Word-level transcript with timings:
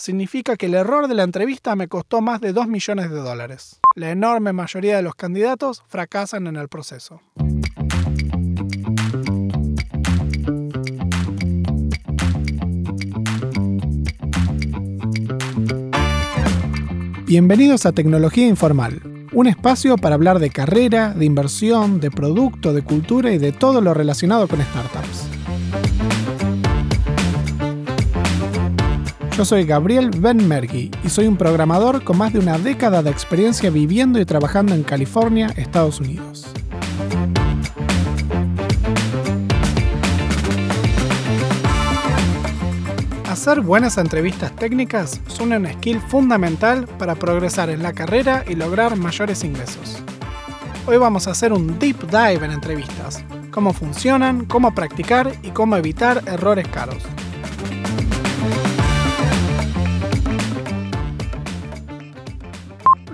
significa 0.00 0.56
que 0.56 0.66
el 0.66 0.74
error 0.74 1.08
de 1.08 1.14
la 1.14 1.22
entrevista 1.22 1.76
me 1.76 1.88
costó 1.88 2.20
más 2.20 2.40
de 2.40 2.52
2 2.52 2.68
millones 2.68 3.10
de 3.10 3.16
dólares. 3.16 3.80
La 3.94 4.10
enorme 4.10 4.52
mayoría 4.52 4.96
de 4.96 5.02
los 5.02 5.14
candidatos 5.14 5.82
fracasan 5.88 6.46
en 6.46 6.56
el 6.56 6.68
proceso. 6.68 7.20
Bienvenidos 17.26 17.84
a 17.84 17.92
Tecnología 17.92 18.46
Informal, 18.46 19.02
un 19.32 19.48
espacio 19.48 19.98
para 19.98 20.14
hablar 20.14 20.38
de 20.38 20.48
carrera, 20.48 21.12
de 21.12 21.26
inversión, 21.26 22.00
de 22.00 22.10
producto, 22.10 22.72
de 22.72 22.80
cultura 22.80 23.32
y 23.32 23.38
de 23.38 23.52
todo 23.52 23.82
lo 23.82 23.92
relacionado 23.92 24.48
con 24.48 24.62
startups. 24.62 25.27
Yo 29.38 29.44
soy 29.44 29.64
Gabriel 29.66 30.10
Ben 30.18 30.48
Mergui 30.48 30.90
y 31.04 31.10
soy 31.10 31.28
un 31.28 31.36
programador 31.36 32.02
con 32.02 32.18
más 32.18 32.32
de 32.32 32.40
una 32.40 32.58
década 32.58 33.04
de 33.04 33.10
experiencia 33.10 33.70
viviendo 33.70 34.18
y 34.18 34.24
trabajando 34.24 34.74
en 34.74 34.82
California, 34.82 35.46
Estados 35.56 36.00
Unidos. 36.00 36.44
Hacer 43.30 43.60
buenas 43.60 43.96
entrevistas 43.96 44.56
técnicas 44.56 45.20
son 45.28 45.52
un 45.52 45.72
skill 45.72 46.00
fundamental 46.00 46.88
para 46.98 47.14
progresar 47.14 47.70
en 47.70 47.84
la 47.84 47.92
carrera 47.92 48.42
y 48.48 48.56
lograr 48.56 48.96
mayores 48.96 49.44
ingresos. 49.44 50.02
Hoy 50.84 50.96
vamos 50.96 51.28
a 51.28 51.30
hacer 51.30 51.52
un 51.52 51.78
deep 51.78 52.10
dive 52.10 52.44
en 52.44 52.50
entrevistas, 52.50 53.22
cómo 53.52 53.72
funcionan, 53.72 54.46
cómo 54.46 54.74
practicar 54.74 55.30
y 55.44 55.50
cómo 55.50 55.76
evitar 55.76 56.24
errores 56.26 56.66
caros. 56.66 57.04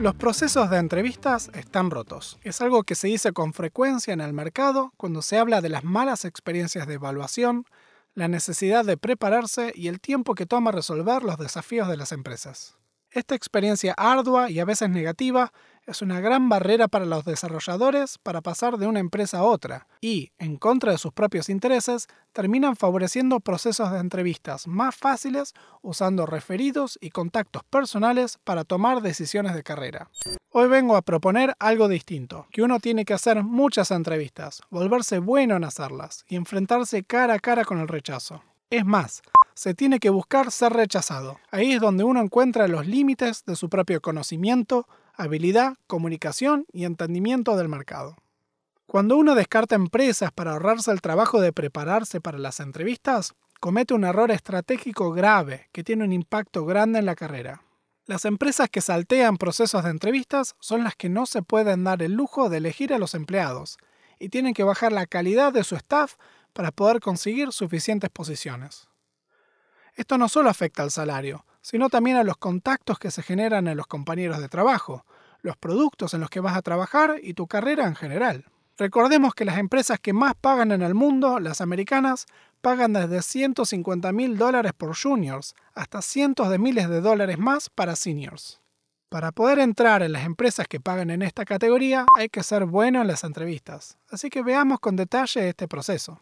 Los 0.05 0.15
procesos 0.15 0.69
de 0.69 0.77
entrevistas 0.77 1.51
están 1.55 1.91
rotos. 1.91 2.39
Es 2.43 2.61
algo 2.61 2.83
que 2.83 2.95
se 2.95 3.09
dice 3.09 3.33
con 3.33 3.55
frecuencia 3.55 4.13
en 4.13 4.21
el 4.21 4.35
mercado 4.35 4.93
cuando 4.99 5.23
se 5.23 5.39
habla 5.39 5.63
de 5.63 5.71
las 5.71 5.83
malas 5.83 6.27
experiencias 6.27 6.87
de 6.87 6.93
evaluación, 6.93 7.65
la 8.13 8.29
necesidad 8.29 8.85
de 8.85 8.99
prepararse 8.99 9.73
y 9.75 9.89
el 9.89 10.03
tiempo 10.03 10.35
que 10.35 10.45
toma 10.45 10.73
resolver 10.73 11.23
los 11.23 11.39
desafíos 11.39 11.89
de 11.89 11.97
las 11.97 12.13
empresas. 12.13 12.77
Esta 13.13 13.35
experiencia 13.35 13.95
ardua 13.97 14.51
y 14.51 14.61
a 14.61 14.67
veces 14.67 14.91
negativa 14.91 15.55
es 15.87 16.03
una 16.03 16.21
gran 16.21 16.49
barrera 16.49 16.89
para 16.89 17.05
los 17.05 17.25
desarrolladores 17.25 18.19
para 18.19 18.41
pasar 18.41 18.79
de 18.79 18.87
una 18.87 19.01
empresa 19.01 19.39
a 19.39 19.43
otra 19.43 19.87
y, 20.01 20.33
en 20.39 20.57
contra 20.57 20.93
de 20.93 20.99
sus 20.99 21.13
propios 21.13 21.49
intereses, 21.49 22.09
terminan 22.33 22.77
favoreciendo 22.77 23.41
procesos 23.41 23.93
de 23.93 23.99
entrevistas 23.99 24.67
más 24.67 24.97
fáciles 24.97 25.53
usando 25.83 26.27
referidos 26.27 26.99
y 27.01 27.11
contactos 27.11 27.65
personales 27.65 28.39
para 28.45 28.65
tomar 28.65 29.03
decisiones 29.03 29.55
de 29.55 29.63
carrera. 29.63 30.11
Hoy 30.51 30.69
vengo 30.69 30.97
a 30.97 31.03
proponer 31.03 31.55
algo 31.59 31.89
distinto, 31.89 32.47
que 32.51 32.63
uno 32.63 32.81
tiene 32.81 33.05
que 33.05 33.15
hacer 33.15 33.43
muchas 33.43 33.91
entrevistas, 33.91 34.63
volverse 34.71 35.19
bueno 35.19 35.57
en 35.57 35.65
hacerlas 35.65 36.25
y 36.29 36.37
enfrentarse 36.37 37.05
cara 37.05 37.35
a 37.35 37.39
cara 37.39 37.65
con 37.65 37.81
el 37.81 37.89
rechazo. 37.89 38.43
Es 38.71 38.85
más, 38.85 39.23
se 39.55 39.75
tiene 39.75 40.01
que 40.01 40.11
buscar 40.11 40.51
ser 40.51 40.73
rechazado. 40.73 41.39
Ahí 41.51 41.73
es 41.73 41.81
donde 41.81 42.05
uno 42.05 42.21
encuentra 42.21 42.67
los 42.67 42.87
límites 42.87 43.45
de 43.45 43.55
su 43.55 43.69
propio 43.69 44.01
conocimiento, 44.01 44.89
habilidad, 45.17 45.75
comunicación 45.87 46.67
y 46.73 46.85
entendimiento 46.85 47.57
del 47.57 47.69
mercado. 47.69 48.17
Cuando 48.87 49.17
uno 49.17 49.35
descarta 49.35 49.75
empresas 49.75 50.31
para 50.33 50.53
ahorrarse 50.53 50.91
el 50.91 51.01
trabajo 51.01 51.41
de 51.41 51.53
prepararse 51.53 52.21
para 52.21 52.39
las 52.39 52.61
entrevistas, 52.61 53.35
comete 53.61 53.95
un 53.95 54.05
error 54.05 54.31
estratégico 54.31 55.13
grave 55.13 55.69
que 55.73 55.83
tiene 55.83 56.05
un 56.05 56.13
impacto 56.13 56.65
grande 56.67 56.99
en 56.99 57.07
la 57.07 57.15
carrera. 57.15 57.63
Las 58.07 58.27
empresas 58.27 58.69
que 58.69 58.83
saltean 58.83 59.39
procesos 59.39 59.83
de 59.85 59.91
entrevistas 59.91 60.55
son 60.61 60.85
las 60.85 60.95
que 60.95 61.09
no 61.09 61.25
se 61.25 61.43
pueden 61.43 61.85
dar 61.85 62.03
el 62.03 62.13
lujo 62.13 62.51
de 62.51 62.59
elegir 62.59 62.93
a 62.93 62.99
los 62.99 63.15
empleados 63.15 63.79
y 64.19 64.29
tienen 64.29 64.53
que 64.53 64.65
bajar 64.65 64.93
la 64.93 65.07
calidad 65.07 65.53
de 65.53 65.65
su 65.65 65.77
staff 65.77 66.17
para 66.53 66.71
poder 66.71 67.01
conseguir 67.01 67.53
suficientes 67.53 68.11
posiciones. 68.11 68.89
Esto 69.97 70.19
no 70.19 70.29
solo 70.29 70.51
afecta 70.51 70.83
al 70.83 70.91
salario, 70.91 71.47
sino 71.65 71.89
también 71.89 72.19
a 72.19 72.25
los 72.25 72.37
contactos 72.37 72.99
que 72.99 73.11
se 73.11 73.23
generan 73.23 73.69
en 73.69 73.79
los 73.79 73.87
compañeros 73.87 74.39
de 74.39 74.51
trabajo, 74.51 75.07
los 75.41 75.57
productos 75.57 76.13
en 76.13 76.21
los 76.21 76.29
que 76.29 76.41
vas 76.41 76.59
a 76.59 76.63
trabajar 76.63 77.19
y 77.23 77.33
tu 77.33 77.47
carrera 77.47 77.87
en 77.87 77.95
general. 77.95 78.45
Recordemos 78.77 79.35
que 79.35 79.47
las 79.47 79.57
empresas 79.57 79.99
que 79.99 80.13
más 80.13 80.35
pagan 80.39 80.73
en 80.73 80.83
el 80.83 80.93
mundo, 80.93 81.41
las 81.41 81.63
americanas, 81.63 82.27
pagan 82.61 82.93
desde 82.93 83.23
150 83.23 84.13
mil 84.13 84.37
dólares 84.37 84.73
por 84.77 84.95
juniors 84.95 85.55
hasta 85.73 86.03
cientos 86.03 86.51
de 86.51 86.59
miles 86.59 86.91
de 86.91 87.01
dólares 87.01 87.39
más 87.39 87.71
para 87.71 87.97
seniors. 87.97 88.61
Para 89.09 89.33
poder 89.33 89.59
entrar 89.59 90.03
en 90.03 90.13
las 90.13 90.27
empresas 90.27 90.69
que 90.69 90.81
pagan 90.81 91.09
en 91.09 91.23
esta 91.23 91.47
categoría 91.47 92.05
hay 92.15 92.29
que 92.29 92.43
ser 92.43 92.67
bueno 92.67 93.01
en 93.01 93.07
las 93.07 93.25
entrevistas, 93.25 93.97
así 94.11 94.29
que 94.29 94.43
veamos 94.43 94.81
con 94.81 94.97
detalle 94.97 95.49
este 95.49 95.67
proceso. 95.67 96.21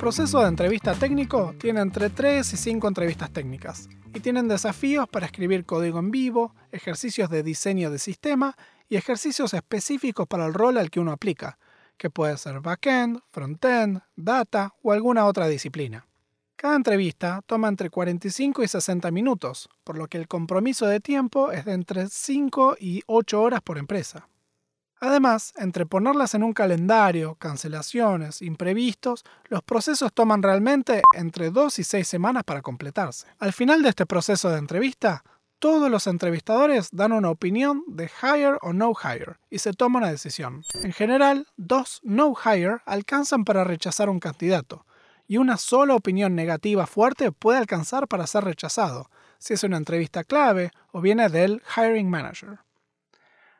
Proceso 0.00 0.40
de 0.40 0.48
entrevista 0.48 0.94
técnico 0.94 1.54
tiene 1.58 1.82
entre 1.82 2.08
3 2.08 2.54
y 2.54 2.56
5 2.56 2.88
entrevistas 2.88 3.30
técnicas 3.30 3.86
y 4.14 4.20
tienen 4.20 4.48
desafíos 4.48 5.06
para 5.06 5.26
escribir 5.26 5.66
código 5.66 5.98
en 5.98 6.10
vivo, 6.10 6.54
ejercicios 6.72 7.28
de 7.28 7.42
diseño 7.42 7.90
de 7.90 7.98
sistema 7.98 8.56
y 8.88 8.96
ejercicios 8.96 9.52
específicos 9.52 10.26
para 10.26 10.46
el 10.46 10.54
rol 10.54 10.78
al 10.78 10.88
que 10.88 11.00
uno 11.00 11.12
aplica, 11.12 11.58
que 11.98 12.08
puede 12.08 12.38
ser 12.38 12.60
backend, 12.60 13.20
frontend, 13.30 14.00
data 14.16 14.72
o 14.82 14.92
alguna 14.92 15.26
otra 15.26 15.48
disciplina. 15.48 16.06
Cada 16.56 16.76
entrevista 16.76 17.42
toma 17.44 17.68
entre 17.68 17.90
45 17.90 18.62
y 18.62 18.68
60 18.68 19.10
minutos, 19.10 19.68
por 19.84 19.98
lo 19.98 20.06
que 20.06 20.16
el 20.16 20.28
compromiso 20.28 20.86
de 20.86 21.00
tiempo 21.00 21.52
es 21.52 21.66
de 21.66 21.74
entre 21.74 22.08
5 22.08 22.78
y 22.80 23.02
8 23.06 23.42
horas 23.42 23.60
por 23.60 23.76
empresa. 23.76 24.30
Además, 25.00 25.54
entre 25.56 25.86
ponerlas 25.86 26.34
en 26.34 26.42
un 26.42 26.52
calendario, 26.52 27.34
cancelaciones, 27.36 28.42
imprevistos, 28.42 29.24
los 29.48 29.62
procesos 29.62 30.12
toman 30.12 30.42
realmente 30.42 31.02
entre 31.14 31.50
2 31.50 31.78
y 31.78 31.84
6 31.84 32.06
semanas 32.06 32.44
para 32.44 32.60
completarse. 32.60 33.26
Al 33.38 33.54
final 33.54 33.82
de 33.82 33.88
este 33.88 34.04
proceso 34.04 34.50
de 34.50 34.58
entrevista, 34.58 35.24
todos 35.58 35.90
los 35.90 36.06
entrevistadores 36.06 36.90
dan 36.92 37.12
una 37.12 37.30
opinión 37.30 37.82
de 37.86 38.10
hire 38.22 38.58
o 38.60 38.74
no 38.74 38.92
hire 38.92 39.36
y 39.48 39.58
se 39.58 39.72
toma 39.72 39.98
una 39.98 40.10
decisión. 40.10 40.64
En 40.82 40.92
general, 40.92 41.46
dos 41.56 42.00
no 42.02 42.34
hire 42.34 42.78
alcanzan 42.84 43.44
para 43.44 43.64
rechazar 43.64 44.10
un 44.10 44.20
candidato 44.20 44.84
y 45.26 45.38
una 45.38 45.56
sola 45.56 45.94
opinión 45.94 46.34
negativa 46.34 46.86
fuerte 46.86 47.32
puede 47.32 47.58
alcanzar 47.58 48.06
para 48.06 48.26
ser 48.26 48.44
rechazado, 48.44 49.10
si 49.38 49.54
es 49.54 49.62
una 49.62 49.76
entrevista 49.78 50.24
clave 50.24 50.72
o 50.92 51.00
viene 51.00 51.28
del 51.30 51.62
hiring 51.74 52.10
manager. 52.10 52.58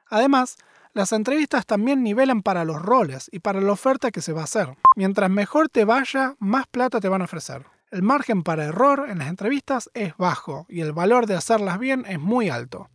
Además, 0.06 0.56
las 0.92 1.12
entrevistas 1.12 1.66
también 1.66 2.02
nivelan 2.02 2.42
para 2.42 2.64
los 2.64 2.82
roles 2.82 3.28
y 3.32 3.38
para 3.38 3.60
la 3.60 3.72
oferta 3.72 4.10
que 4.10 4.22
se 4.22 4.32
va 4.32 4.40
a 4.40 4.44
hacer. 4.44 4.76
Mientras 4.96 5.30
mejor 5.30 5.68
te 5.68 5.84
vaya, 5.84 6.34
más 6.38 6.66
plata 6.66 7.00
te 7.00 7.08
van 7.08 7.22
a 7.22 7.26
ofrecer. 7.26 7.64
El 7.90 8.02
margen 8.02 8.42
para 8.42 8.64
error 8.64 9.06
en 9.08 9.18
las 9.18 9.28
entrevistas 9.28 9.90
es 9.94 10.16
bajo 10.16 10.66
y 10.68 10.80
el 10.80 10.92
valor 10.92 11.26
de 11.26 11.36
hacerlas 11.36 11.78
bien 11.78 12.04
es 12.08 12.18
muy 12.18 12.48
alto. 12.48 12.88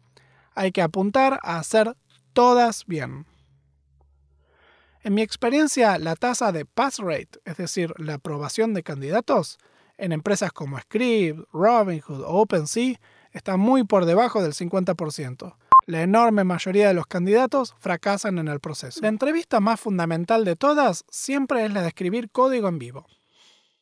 Hay 0.56 0.72
que 0.72 0.82
apuntar 0.82 1.40
a 1.44 1.58
hacer 1.58 1.96
todas 2.34 2.86
bien. 2.86 3.26
En 5.04 5.14
mi 5.14 5.22
experiencia, 5.22 5.98
la 6.00 6.16
tasa 6.16 6.52
de 6.52 6.66
pass 6.66 7.00
rate, 7.00 7.40
es 7.46 7.58
decir, 7.58 7.94
la 7.98 8.16
aprobación 8.16 8.74
de 8.74 8.84
candidatos, 8.84 9.60
en 9.98 10.12
empresas 10.12 10.52
como 10.52 10.80
Script, 10.80 11.48
Robinhood 11.54 12.22
o 12.22 12.42
OpenSea, 12.42 13.00
está 13.32 13.56
muy 13.56 13.84
por 13.84 14.06
debajo 14.06 14.42
del 14.42 14.54
50%. 14.54 15.56
La 15.88 16.02
enorme 16.02 16.44
mayoría 16.44 16.88
de 16.88 16.96
los 16.96 17.06
candidatos 17.06 17.76
fracasan 17.78 18.40
en 18.40 18.48
el 18.48 18.60
proceso. 18.60 19.02
La 19.02 19.08
entrevista 19.08 19.60
más 19.60 19.80
fundamental 19.80 20.44
de 20.44 20.56
todas 20.56 21.06
siempre 21.10 21.64
es 21.64 21.72
la 21.72 21.84
de 21.84 21.90
escribir 21.90 22.32
código 22.32 22.68
en 22.68 22.80
vivo. 22.80 23.06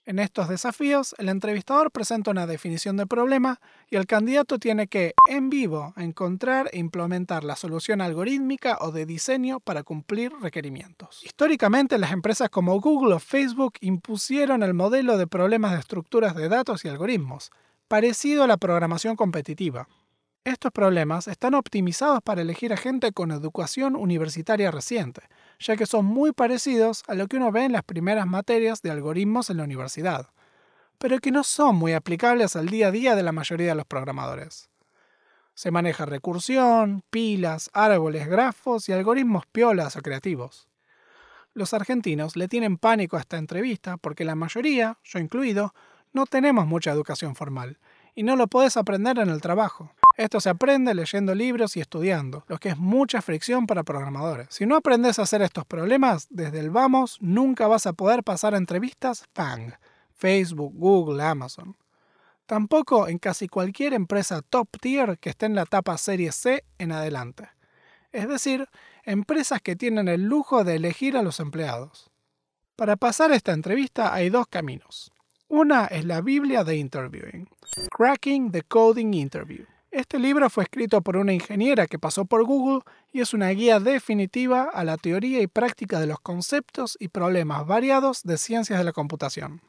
En 0.05 0.19
estos 0.19 0.49
desafíos, 0.49 1.15
el 1.17 1.29
entrevistador 1.29 1.89
presenta 1.89 2.31
una 2.31 2.45
definición 2.45 2.97
de 2.97 3.07
problema 3.07 3.61
y 3.89 3.95
el 3.95 4.05
candidato 4.05 4.59
tiene 4.59 4.87
que, 4.87 5.13
en 5.29 5.49
vivo, 5.49 5.93
encontrar 5.95 6.69
e 6.73 6.79
implementar 6.79 7.45
la 7.45 7.55
solución 7.55 8.01
algorítmica 8.01 8.79
o 8.81 8.91
de 8.91 9.05
diseño 9.05 9.61
para 9.61 9.83
cumplir 9.83 10.33
requerimientos. 10.41 11.23
Históricamente, 11.23 11.97
las 11.97 12.11
empresas 12.11 12.49
como 12.49 12.81
Google 12.81 13.15
o 13.15 13.19
Facebook 13.19 13.75
impusieron 13.79 14.61
el 14.61 14.73
modelo 14.73 15.17
de 15.17 15.25
problemas 15.25 15.71
de 15.71 15.79
estructuras 15.79 16.35
de 16.35 16.49
datos 16.49 16.83
y 16.83 16.89
algoritmos, 16.89 17.51
parecido 17.87 18.43
a 18.43 18.47
la 18.47 18.57
programación 18.57 19.15
competitiva. 19.15 19.87
Estos 20.45 20.73
problemas 20.73 21.29
están 21.29 21.53
optimizados 21.53 22.21
para 22.21 22.41
elegir 22.41 22.73
a 22.73 22.77
gente 22.77 23.13
con 23.13 23.31
educación 23.31 23.95
universitaria 23.95 24.71
reciente, 24.71 25.21
ya 25.57 25.77
que 25.77 25.85
son 25.85 26.05
muy 26.05 26.33
parecidos 26.33 27.03
a 27.07 27.15
lo 27.15 27.27
que 27.27 27.37
uno 27.37 27.49
ve 27.53 27.63
en 27.63 27.71
las 27.71 27.83
primeras 27.83 28.27
materias 28.27 28.81
de 28.81 28.91
algoritmos 28.91 29.49
en 29.49 29.57
la 29.57 29.63
universidad, 29.63 30.31
pero 30.97 31.19
que 31.19 31.31
no 31.31 31.45
son 31.45 31.77
muy 31.77 31.93
aplicables 31.93 32.57
al 32.57 32.67
día 32.67 32.87
a 32.87 32.91
día 32.91 33.15
de 33.15 33.23
la 33.23 33.31
mayoría 33.31 33.69
de 33.69 33.75
los 33.75 33.85
programadores. 33.85 34.69
Se 35.53 35.71
maneja 35.71 36.05
recursión, 36.05 37.05
pilas, 37.09 37.69
árboles, 37.71 38.27
grafos 38.27 38.89
y 38.89 38.91
algoritmos 38.91 39.45
piolas 39.45 39.95
o 39.95 40.01
creativos. 40.01 40.67
Los 41.53 41.73
argentinos 41.73 42.35
le 42.35 42.49
tienen 42.49 42.77
pánico 42.77 43.15
a 43.15 43.21
esta 43.21 43.37
entrevista 43.37 43.95
porque 43.95 44.25
la 44.25 44.35
mayoría, 44.35 44.97
yo 45.05 45.19
incluido, 45.19 45.73
no 46.11 46.25
tenemos 46.25 46.67
mucha 46.67 46.91
educación 46.91 47.33
formal 47.33 47.79
y 48.13 48.23
no 48.23 48.35
lo 48.35 48.47
puedes 48.47 48.75
aprender 48.75 49.19
en 49.19 49.29
el 49.29 49.39
trabajo. 49.39 49.91
Esto 50.15 50.39
se 50.39 50.49
aprende 50.49 50.93
leyendo 50.93 51.33
libros 51.33 51.75
y 51.75 51.81
estudiando, 51.81 52.43
lo 52.47 52.59
que 52.59 52.69
es 52.69 52.77
mucha 52.77 53.21
fricción 53.23 53.65
para 53.65 53.83
programadores. 53.83 54.47
Si 54.51 54.67
no 54.67 54.75
aprendes 54.75 55.17
a 55.17 55.23
hacer 55.23 55.41
estos 55.41 55.65
problemas, 55.65 56.27
desde 56.29 56.59
el 56.59 56.69
vamos 56.69 57.17
nunca 57.19 57.67
vas 57.67 57.87
a 57.87 57.93
poder 57.93 58.23
pasar 58.23 58.53
entrevistas 58.53 59.25
FANG, 59.33 59.73
Facebook, 60.13 60.73
Google, 60.75 61.23
Amazon. 61.23 61.75
Tampoco 62.45 63.07
en 63.07 63.17
casi 63.17 63.47
cualquier 63.47 63.93
empresa 63.93 64.43
top 64.43 64.67
tier 64.79 65.17
que 65.17 65.31
esté 65.31 65.47
en 65.47 65.55
la 65.55 65.63
etapa 65.63 65.97
serie 65.97 66.31
C 66.31 66.63
en 66.77 66.91
adelante. 66.91 67.49
Es 68.11 68.27
decir, 68.27 68.69
empresas 69.05 69.61
que 69.61 69.75
tienen 69.75 70.07
el 70.07 70.25
lujo 70.25 70.63
de 70.63 70.75
elegir 70.75 71.17
a 71.17 71.23
los 71.23 71.39
empleados. 71.39 72.11
Para 72.75 72.97
pasar 72.97 73.31
esta 73.31 73.51
entrevista 73.51 74.13
hay 74.13 74.29
dos 74.29 74.45
caminos. 74.45 75.11
Una 75.47 75.85
es 75.85 76.05
la 76.05 76.21
Biblia 76.21 76.63
de 76.63 76.77
Interviewing, 76.77 77.49
Cracking 77.89 78.51
the 78.51 78.61
Coding 78.61 79.13
Interview. 79.13 79.65
Este 79.93 80.17
libro 80.17 80.49
fue 80.49 80.63
escrito 80.63 81.03
por 81.03 81.17
una 81.17 81.33
ingeniera 81.33 81.85
que 81.85 81.99
pasó 81.99 82.25
por 82.25 82.43
Google 82.45 82.81
y 83.11 83.21
es 83.21 83.35
una 83.35 83.49
guía 83.49 83.79
definitiva 83.79 84.63
a 84.63 84.83
la 84.83 84.97
teoría 84.97 85.39
y 85.39 85.45
práctica 85.45 85.99
de 85.99 86.07
los 86.07 86.19
conceptos 86.19 86.97
y 86.99 87.09
problemas 87.09 87.67
variados 87.67 88.23
de 88.23 88.39
ciencias 88.39 88.79
de 88.79 88.85
la 88.85 88.91
computación. 88.91 89.61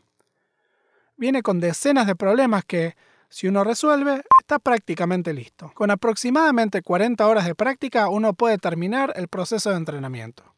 Viene 1.18 1.42
con 1.42 1.60
decenas 1.60 2.06
de 2.06 2.16
problemas 2.16 2.64
que, 2.64 2.96
si 3.28 3.48
uno 3.48 3.64
resuelve, 3.64 4.22
está 4.40 4.58
prácticamente 4.58 5.34
listo. 5.34 5.70
Con 5.74 5.90
aproximadamente 5.90 6.80
40 6.80 7.28
horas 7.28 7.44
de 7.44 7.54
práctica 7.54 8.08
uno 8.08 8.32
puede 8.32 8.56
terminar 8.56 9.12
el 9.16 9.28
proceso 9.28 9.68
de 9.68 9.76
entrenamiento. 9.76 10.54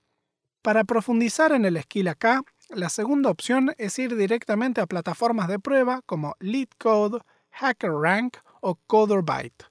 Para 0.63 0.85
profundizar 0.85 1.51
en 1.51 1.65
el 1.65 1.83
skill 1.83 2.07
acá, 2.07 2.45
la 2.69 2.89
segunda 2.89 3.31
opción 3.31 3.75
es 3.79 3.99
ir 3.99 4.15
directamente 4.15 4.81
a 4.81 4.87
plataformas 4.87 5.49
de 5.49 5.59
prueba 5.59 6.03
como 6.07 6.37
LeetCode, 6.39 7.19
HackerRank 7.51 8.37
o 8.61 8.77
CoderByte. 8.87 9.67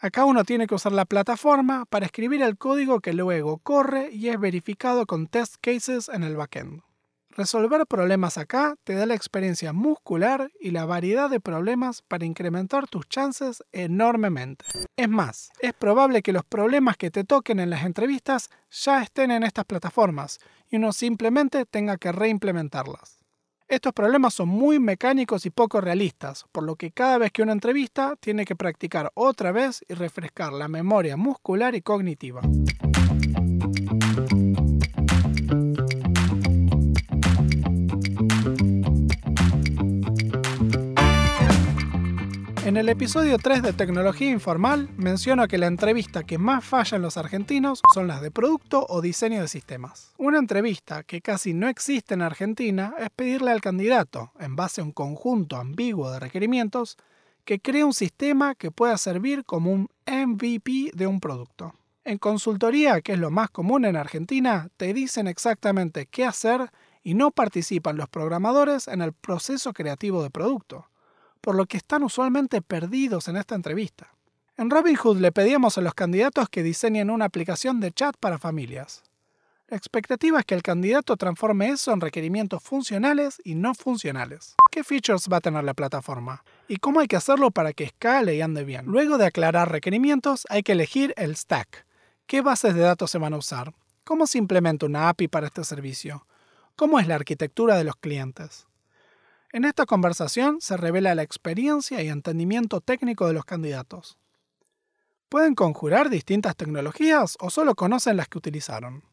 Acá 0.00 0.24
uno 0.24 0.44
tiene 0.44 0.68
que 0.68 0.76
usar 0.76 0.92
la 0.92 1.06
plataforma 1.06 1.84
para 1.84 2.06
escribir 2.06 2.42
el 2.42 2.56
código 2.56 3.00
que 3.00 3.12
luego 3.12 3.58
corre 3.58 4.10
y 4.12 4.28
es 4.28 4.38
verificado 4.38 5.06
con 5.06 5.26
test 5.26 5.56
cases 5.60 6.08
en 6.08 6.22
el 6.22 6.36
backend. 6.36 6.82
Resolver 7.38 7.86
problemas 7.86 8.36
acá 8.36 8.74
te 8.82 8.94
da 8.94 9.06
la 9.06 9.14
experiencia 9.14 9.72
muscular 9.72 10.50
y 10.60 10.72
la 10.72 10.86
variedad 10.86 11.30
de 11.30 11.38
problemas 11.38 12.02
para 12.02 12.24
incrementar 12.24 12.88
tus 12.88 13.08
chances 13.08 13.62
enormemente. 13.70 14.64
Es 14.96 15.08
más, 15.08 15.50
es 15.60 15.72
probable 15.72 16.22
que 16.22 16.32
los 16.32 16.44
problemas 16.44 16.96
que 16.96 17.12
te 17.12 17.22
toquen 17.22 17.60
en 17.60 17.70
las 17.70 17.84
entrevistas 17.84 18.50
ya 18.70 19.02
estén 19.02 19.30
en 19.30 19.44
estas 19.44 19.66
plataformas 19.66 20.40
y 20.68 20.76
uno 20.76 20.92
simplemente 20.92 21.64
tenga 21.64 21.96
que 21.96 22.10
reimplementarlas. 22.10 23.17
Estos 23.68 23.92
problemas 23.92 24.32
son 24.32 24.48
muy 24.48 24.80
mecánicos 24.80 25.44
y 25.44 25.50
poco 25.50 25.82
realistas, 25.82 26.46
por 26.52 26.64
lo 26.64 26.76
que 26.76 26.90
cada 26.90 27.18
vez 27.18 27.32
que 27.32 27.42
una 27.42 27.52
entrevista 27.52 28.16
tiene 28.18 28.46
que 28.46 28.56
practicar 28.56 29.10
otra 29.12 29.52
vez 29.52 29.84
y 29.86 29.92
refrescar 29.92 30.54
la 30.54 30.68
memoria 30.68 31.18
muscular 31.18 31.74
y 31.74 31.82
cognitiva. 31.82 32.40
En 42.68 42.76
el 42.76 42.90
episodio 42.90 43.38
3 43.38 43.62
de 43.62 43.72
Tecnología 43.72 44.30
Informal 44.30 44.90
menciono 44.98 45.48
que 45.48 45.56
la 45.56 45.68
entrevista 45.68 46.24
que 46.24 46.36
más 46.36 46.62
falla 46.62 46.96
en 46.96 47.02
los 47.02 47.16
argentinos 47.16 47.80
son 47.94 48.08
las 48.08 48.20
de 48.20 48.30
producto 48.30 48.84
o 48.90 49.00
diseño 49.00 49.40
de 49.40 49.48
sistemas. 49.48 50.12
Una 50.18 50.36
entrevista 50.36 51.02
que 51.02 51.22
casi 51.22 51.54
no 51.54 51.66
existe 51.66 52.12
en 52.12 52.20
Argentina 52.20 52.94
es 52.98 53.08
pedirle 53.08 53.52
al 53.52 53.62
candidato, 53.62 54.32
en 54.38 54.54
base 54.54 54.82
a 54.82 54.84
un 54.84 54.92
conjunto 54.92 55.56
ambiguo 55.56 56.10
de 56.10 56.20
requerimientos, 56.20 56.98
que 57.46 57.58
cree 57.58 57.84
un 57.84 57.94
sistema 57.94 58.54
que 58.54 58.70
pueda 58.70 58.98
servir 58.98 59.46
como 59.46 59.72
un 59.72 59.88
MVP 60.06 60.90
de 60.92 61.06
un 61.06 61.20
producto. 61.20 61.72
En 62.04 62.18
consultoría, 62.18 63.00
que 63.00 63.14
es 63.14 63.18
lo 63.18 63.30
más 63.30 63.48
común 63.48 63.86
en 63.86 63.96
Argentina, 63.96 64.68
te 64.76 64.92
dicen 64.92 65.26
exactamente 65.26 66.04
qué 66.04 66.26
hacer 66.26 66.70
y 67.02 67.14
no 67.14 67.30
participan 67.30 67.96
los 67.96 68.10
programadores 68.10 68.88
en 68.88 69.00
el 69.00 69.14
proceso 69.14 69.72
creativo 69.72 70.22
de 70.22 70.28
producto 70.28 70.84
por 71.40 71.54
lo 71.54 71.66
que 71.66 71.76
están 71.76 72.02
usualmente 72.02 72.62
perdidos 72.62 73.28
en 73.28 73.36
esta 73.36 73.54
entrevista. 73.54 74.12
En 74.56 74.70
Robinhood 74.70 75.18
le 75.18 75.32
pedíamos 75.32 75.78
a 75.78 75.80
los 75.80 75.94
candidatos 75.94 76.48
que 76.48 76.62
diseñen 76.62 77.10
una 77.10 77.26
aplicación 77.26 77.80
de 77.80 77.92
chat 77.92 78.16
para 78.18 78.38
familias. 78.38 79.04
La 79.68 79.76
expectativa 79.76 80.40
es 80.40 80.46
que 80.46 80.54
el 80.54 80.62
candidato 80.62 81.16
transforme 81.16 81.68
eso 81.68 81.92
en 81.92 82.00
requerimientos 82.00 82.62
funcionales 82.62 83.40
y 83.44 83.54
no 83.54 83.74
funcionales. 83.74 84.54
¿Qué 84.70 84.82
features 84.82 85.28
va 85.30 85.36
a 85.36 85.40
tener 85.42 85.62
la 85.62 85.74
plataforma? 85.74 86.42
¿Y 86.68 86.78
cómo 86.78 87.00
hay 87.00 87.06
que 87.06 87.16
hacerlo 87.16 87.50
para 87.50 87.74
que 87.74 87.84
escale 87.84 88.34
y 88.34 88.40
ande 88.40 88.64
bien? 88.64 88.86
Luego 88.86 89.18
de 89.18 89.26
aclarar 89.26 89.70
requerimientos, 89.70 90.46
hay 90.48 90.62
que 90.62 90.72
elegir 90.72 91.12
el 91.18 91.36
stack. 91.36 91.84
¿Qué 92.26 92.40
bases 92.40 92.74
de 92.74 92.80
datos 92.80 93.10
se 93.10 93.18
van 93.18 93.34
a 93.34 93.38
usar? 93.38 93.74
¿Cómo 94.04 94.26
se 94.26 94.38
implementa 94.38 94.86
una 94.86 95.10
API 95.10 95.28
para 95.28 95.48
este 95.48 95.62
servicio? 95.64 96.26
¿Cómo 96.74 96.98
es 96.98 97.06
la 97.06 97.16
arquitectura 97.16 97.76
de 97.76 97.84
los 97.84 97.96
clientes? 97.96 98.67
En 99.50 99.64
esta 99.64 99.86
conversación 99.86 100.60
se 100.60 100.76
revela 100.76 101.14
la 101.14 101.22
experiencia 101.22 102.02
y 102.02 102.08
entendimiento 102.08 102.82
técnico 102.82 103.26
de 103.26 103.32
los 103.32 103.46
candidatos. 103.46 104.18
¿Pueden 105.30 105.54
conjurar 105.54 106.10
distintas 106.10 106.54
tecnologías 106.54 107.36
o 107.40 107.48
solo 107.48 107.74
conocen 107.74 108.18
las 108.18 108.28
que 108.28 108.38
utilizaron? 108.38 109.04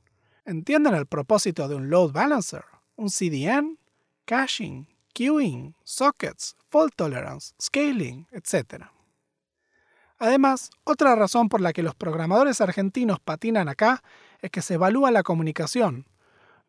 ¿Entienden 0.43 0.93
el 0.93 1.05
propósito 1.05 1.69
de 1.69 1.75
un 1.75 1.89
load 1.89 2.11
balancer, 2.11 2.65
un 2.97 3.09
CDN, 3.09 3.79
caching, 4.25 4.85
queuing, 5.13 5.73
sockets, 5.85 6.57
fault 6.69 6.93
tolerance, 6.97 7.53
scaling, 7.61 8.27
etc.? 8.31 8.87
Además, 10.17 10.69
otra 10.83 11.15
razón 11.15 11.47
por 11.47 11.61
la 11.61 11.71
que 11.71 11.83
los 11.83 11.95
programadores 11.95 12.59
argentinos 12.59 13.19
patinan 13.21 13.69
acá 13.69 14.03
es 14.41 14.51
que 14.51 14.61
se 14.61 14.73
evalúa 14.75 15.11
la 15.11 15.23
comunicación, 15.23 16.05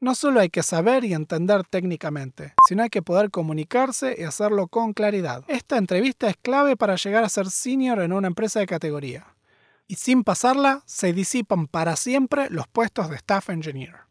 no 0.00 0.14
solo 0.14 0.40
hay 0.40 0.50
que 0.50 0.62
saber 0.62 1.04
y 1.04 1.14
entender 1.14 1.64
técnicamente, 1.64 2.54
sino 2.68 2.82
hay 2.82 2.90
que 2.90 3.02
poder 3.02 3.30
comunicarse 3.30 4.14
y 4.18 4.24
hacerlo 4.24 4.68
con 4.68 4.92
claridad. 4.92 5.44
Esta 5.48 5.78
entrevista 5.78 6.28
es 6.28 6.36
clave 6.36 6.76
para 6.76 6.96
llegar 6.96 7.24
a 7.24 7.28
ser 7.28 7.50
senior 7.50 8.00
en 8.00 8.12
una 8.12 8.28
empresa 8.28 8.60
de 8.60 8.66
categoría. 8.66 9.34
Y 9.88 9.94
sin 9.96 10.24
pasarla, 10.24 10.82
se 10.86 11.12
disipan 11.12 11.66
para 11.66 11.96
siempre 11.96 12.48
los 12.50 12.66
puestos 12.66 13.08
de 13.08 13.16
staff 13.16 13.50
engineer. 13.50 14.06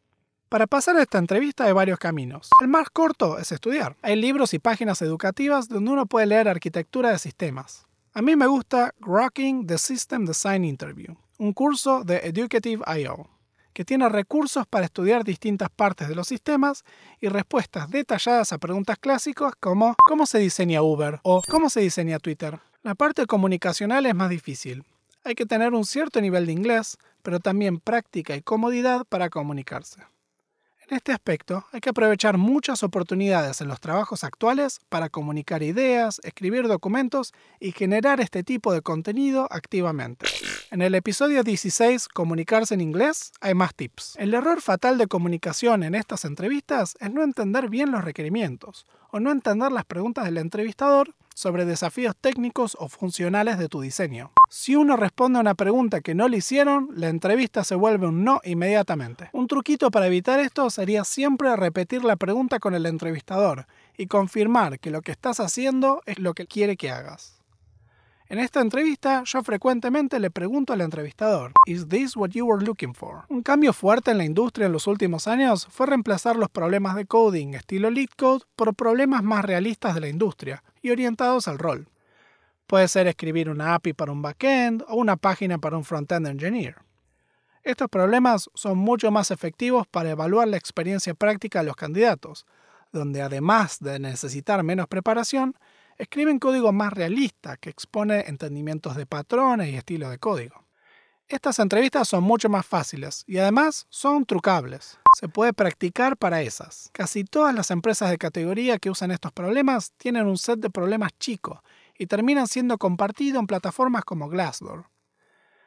Para 0.49 0.67
pasar 0.67 0.97
esta 0.97 1.17
entrevista 1.17 1.65
hay 1.65 1.73
varios 1.73 1.99
caminos. 1.99 2.49
El 2.61 2.69
más 2.69 2.89
corto 2.89 3.37
es 3.37 3.51
estudiar. 3.51 3.97
Hay 4.01 4.15
libros 4.15 4.53
y 4.53 4.59
páginas 4.59 5.01
educativas 5.01 5.67
donde 5.67 5.91
uno 5.91 6.05
puede 6.05 6.27
leer 6.27 6.47
arquitectura 6.47 7.11
de 7.11 7.19
sistemas. 7.19 7.85
A 8.13 8.21
mí 8.21 8.35
me 8.37 8.47
gusta 8.47 8.93
Rocking 9.01 9.67
the 9.67 9.77
System 9.77 10.25
Design 10.25 10.63
Interview, 10.63 11.15
un 11.37 11.51
curso 11.51 12.05
de 12.05 12.21
Educative.io 12.23 13.34
que 13.75 13.83
tiene 13.83 14.07
recursos 14.07 14.65
para 14.65 14.85
estudiar 14.85 15.25
distintas 15.25 15.69
partes 15.69 16.07
de 16.07 16.15
los 16.15 16.29
sistemas 16.29 16.85
y 17.19 17.27
respuestas 17.27 17.89
detalladas 17.89 18.53
a 18.53 18.57
preguntas 18.57 18.97
clásicas 18.97 19.53
como 19.59 19.95
¿cómo 20.07 20.25
se 20.25 20.39
diseña 20.39 20.81
Uber? 20.81 21.19
o 21.23 21.41
¿cómo 21.51 21.69
se 21.69 21.81
diseña 21.81 22.19
Twitter? 22.19 22.57
La 22.83 22.95
parte 22.95 23.25
comunicacional 23.25 24.05
es 24.05 24.15
más 24.15 24.29
difícil. 24.29 24.85
Hay 25.25 25.35
que 25.35 25.45
tener 25.45 25.73
un 25.73 25.85
cierto 25.85 26.21
nivel 26.21 26.45
de 26.45 26.53
inglés, 26.53 26.97
pero 27.21 27.41
también 27.41 27.79
práctica 27.81 28.35
y 28.37 28.41
comodidad 28.41 29.05
para 29.09 29.29
comunicarse. 29.29 29.99
En 30.87 30.97
este 30.97 31.13
aspecto, 31.13 31.65
hay 31.71 31.79
que 31.79 31.89
aprovechar 31.89 32.37
muchas 32.37 32.83
oportunidades 32.83 33.59
en 33.59 33.67
los 33.67 33.79
trabajos 33.79 34.23
actuales 34.23 34.81
para 34.87 35.09
comunicar 35.09 35.63
ideas, 35.63 36.21
escribir 36.23 36.67
documentos 36.67 37.33
y 37.59 37.71
generar 37.71 38.21
este 38.21 38.43
tipo 38.43 38.71
de 38.71 38.83
contenido 38.83 39.47
activamente. 39.49 40.27
En 40.69 40.83
el 40.83 40.93
episodio 40.93 41.41
16, 41.41 42.07
Comunicarse 42.09 42.75
en 42.75 42.81
inglés, 42.81 43.31
hay 43.41 43.55
más 43.55 43.73
tips. 43.73 44.13
El 44.19 44.35
error 44.35 44.61
fatal 44.61 44.99
de 44.99 45.07
comunicación 45.07 45.81
en 45.81 45.95
estas 45.95 46.23
entrevistas 46.23 46.95
es 46.99 47.11
no 47.11 47.23
entender 47.23 47.67
bien 47.67 47.89
los 47.89 48.03
requerimientos 48.03 48.85
o 49.09 49.19
no 49.19 49.31
entender 49.31 49.71
las 49.71 49.85
preguntas 49.85 50.25
del 50.25 50.37
entrevistador 50.37 51.15
sobre 51.35 51.65
desafíos 51.65 52.15
técnicos 52.19 52.75
o 52.79 52.87
funcionales 52.87 53.59
de 53.59 53.69
tu 53.69 53.81
diseño. 53.81 54.31
Si 54.49 54.75
uno 54.75 54.95
responde 54.95 55.37
a 55.37 55.41
una 55.41 55.53
pregunta 55.53 56.01
que 56.01 56.15
no 56.15 56.27
le 56.27 56.37
hicieron, 56.37 56.89
la 56.95 57.09
entrevista 57.09 57.63
se 57.63 57.75
vuelve 57.75 58.07
un 58.07 58.23
no 58.23 58.39
inmediatamente. 58.45 59.29
Un 59.33 59.47
truquito 59.47 59.91
para 59.91 60.07
evitar 60.07 60.39
esto 60.39 60.69
sería 60.69 61.03
siempre 61.03 61.55
repetir 61.55 62.03
la 62.03 62.15
pregunta 62.15 62.59
con 62.59 62.73
el 62.73 62.85
entrevistador 62.85 63.67
y 63.97 64.07
confirmar 64.07 64.79
que 64.79 64.91
lo 64.91 65.01
que 65.01 65.11
estás 65.11 65.39
haciendo 65.41 66.01
es 66.05 66.19
lo 66.19 66.33
que 66.33 66.47
quiere 66.47 66.77
que 66.77 66.89
hagas. 66.89 67.35
En 68.27 68.39
esta 68.39 68.59
entrevista, 68.59 69.21
yo 69.23 69.43
frecuentemente 69.43 70.19
le 70.19 70.31
pregunto 70.31 70.73
al 70.73 70.81
entrevistador, 70.81 71.51
¿Is 71.67 71.87
this 71.89 72.17
what 72.17 72.29
you 72.29 72.47
were 72.47 72.65
looking 72.65 72.95
for? 72.95 73.23
Un 73.29 73.43
cambio 73.43 73.71
fuerte 73.71 74.09
en 74.09 74.17
la 74.17 74.25
industria 74.25 74.65
en 74.65 74.71
los 74.71 74.87
últimos 74.87 75.27
años 75.27 75.67
fue 75.69 75.85
reemplazar 75.85 76.35
los 76.35 76.49
problemas 76.49 76.95
de 76.95 77.05
coding 77.05 77.53
estilo 77.53 77.91
lead 77.91 78.09
code 78.17 78.43
por 78.55 78.73
problemas 78.73 79.21
más 79.21 79.45
realistas 79.45 79.93
de 79.93 80.01
la 80.01 80.07
industria 80.07 80.63
y 80.85 80.91
orientados 80.91 81.47
al 81.47 81.57
rol. 81.57 81.87
Puede 82.67 82.87
ser 82.87 83.07
escribir 83.07 83.49
una 83.49 83.73
API 83.73 83.93
para 83.93 84.11
un 84.11 84.21
backend 84.21 84.83
o 84.87 84.95
una 84.95 85.17
página 85.17 85.57
para 85.57 85.77
un 85.77 85.83
frontend 85.83 86.27
engineer. 86.27 86.75
Estos 87.63 87.89
problemas 87.89 88.51
son 88.53 88.77
mucho 88.77 89.09
más 89.09 89.31
efectivos 89.31 89.87
para 89.87 90.11
evaluar 90.11 90.47
la 90.47 90.57
experiencia 90.57 91.15
práctica 91.15 91.59
de 91.59 91.65
los 91.65 91.75
candidatos, 91.75 92.45
donde 92.91 93.23
además 93.23 93.79
de 93.79 93.97
necesitar 93.97 94.61
menos 94.61 94.87
preparación, 94.87 95.55
escriben 95.97 96.37
código 96.37 96.71
más 96.71 96.93
realista 96.93 97.57
que 97.57 97.71
expone 97.71 98.25
entendimientos 98.27 98.95
de 98.95 99.07
patrones 99.07 99.69
y 99.69 99.77
estilo 99.77 100.11
de 100.11 100.19
código. 100.19 100.64
Estas 101.27 101.57
entrevistas 101.57 102.07
son 102.07 102.23
mucho 102.23 102.49
más 102.49 102.67
fáciles 102.67 103.23
y 103.25 103.39
además 103.39 103.87
son 103.89 104.25
trucables. 104.25 104.99
Se 105.17 105.27
puede 105.27 105.53
practicar 105.53 106.17
para 106.17 106.43
esas. 106.43 106.91
Casi 106.93 107.23
todas 107.23 107.55
las 107.55 107.71
empresas 107.71 108.11
de 108.11 108.19
categoría 108.19 108.77
que 108.77 108.91
usan 108.91 109.09
estos 109.09 109.31
problemas 109.31 109.91
tienen 109.97 110.27
un 110.27 110.37
set 110.37 110.59
de 110.59 110.69
problemas 110.69 111.13
chico 111.17 111.63
y 111.97 112.05
terminan 112.05 112.47
siendo 112.47 112.77
compartidos 112.77 113.39
en 113.39 113.47
plataformas 113.47 114.05
como 114.05 114.29
Glassdoor. 114.29 114.85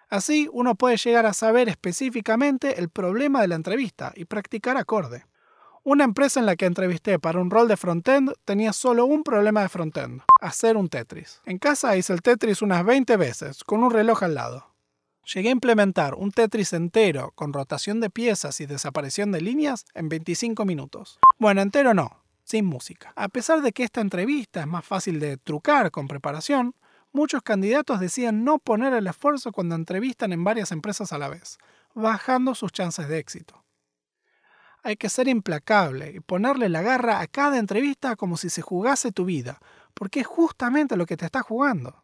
Así 0.08 0.48
uno 0.52 0.76
puede 0.76 0.96
llegar 0.96 1.26
a 1.26 1.32
saber 1.32 1.68
específicamente 1.68 2.78
el 2.78 2.88
problema 2.88 3.40
de 3.40 3.48
la 3.48 3.56
entrevista 3.56 4.12
y 4.14 4.26
practicar 4.26 4.76
acorde. 4.76 5.26
Una 5.82 6.04
empresa 6.04 6.38
en 6.38 6.46
la 6.46 6.54
que 6.54 6.66
entrevisté 6.66 7.18
para 7.18 7.40
un 7.40 7.50
rol 7.50 7.66
de 7.66 7.76
frontend 7.76 8.32
tenía 8.44 8.72
solo 8.72 9.06
un 9.06 9.24
problema 9.24 9.62
de 9.62 9.68
frontend, 9.68 10.22
hacer 10.40 10.76
un 10.76 10.88
Tetris. 10.88 11.40
En 11.46 11.58
casa 11.58 11.96
hice 11.96 12.12
el 12.12 12.22
Tetris 12.22 12.62
unas 12.62 12.84
20 12.84 13.16
veces, 13.16 13.64
con 13.64 13.82
un 13.82 13.90
reloj 13.90 14.22
al 14.22 14.34
lado. 14.34 14.67
Llegué 15.34 15.50
a 15.50 15.52
implementar 15.52 16.14
un 16.14 16.32
Tetris 16.32 16.72
entero 16.72 17.32
con 17.34 17.52
rotación 17.52 18.00
de 18.00 18.08
piezas 18.08 18.62
y 18.62 18.66
desaparición 18.66 19.30
de 19.30 19.42
líneas 19.42 19.84
en 19.92 20.08
25 20.08 20.64
minutos. 20.64 21.18
Bueno, 21.38 21.60
entero 21.60 21.92
no, 21.92 22.22
sin 22.44 22.64
música. 22.64 23.12
A 23.14 23.28
pesar 23.28 23.60
de 23.60 23.72
que 23.72 23.84
esta 23.84 24.00
entrevista 24.00 24.60
es 24.60 24.66
más 24.66 24.86
fácil 24.86 25.20
de 25.20 25.36
trucar 25.36 25.90
con 25.90 26.08
preparación, 26.08 26.74
muchos 27.12 27.42
candidatos 27.42 28.00
decían 28.00 28.42
no 28.42 28.58
poner 28.58 28.94
el 28.94 29.06
esfuerzo 29.06 29.52
cuando 29.52 29.74
entrevistan 29.74 30.32
en 30.32 30.44
varias 30.44 30.72
empresas 30.72 31.12
a 31.12 31.18
la 31.18 31.28
vez, 31.28 31.58
bajando 31.94 32.54
sus 32.54 32.72
chances 32.72 33.06
de 33.06 33.18
éxito. 33.18 33.62
Hay 34.82 34.96
que 34.96 35.10
ser 35.10 35.28
implacable 35.28 36.10
y 36.10 36.20
ponerle 36.20 36.70
la 36.70 36.80
garra 36.80 37.20
a 37.20 37.26
cada 37.26 37.58
entrevista 37.58 38.16
como 38.16 38.38
si 38.38 38.48
se 38.48 38.62
jugase 38.62 39.12
tu 39.12 39.26
vida, 39.26 39.60
porque 39.92 40.20
es 40.20 40.26
justamente 40.26 40.96
lo 40.96 41.04
que 41.04 41.18
te 41.18 41.26
está 41.26 41.42
jugando. 41.42 42.02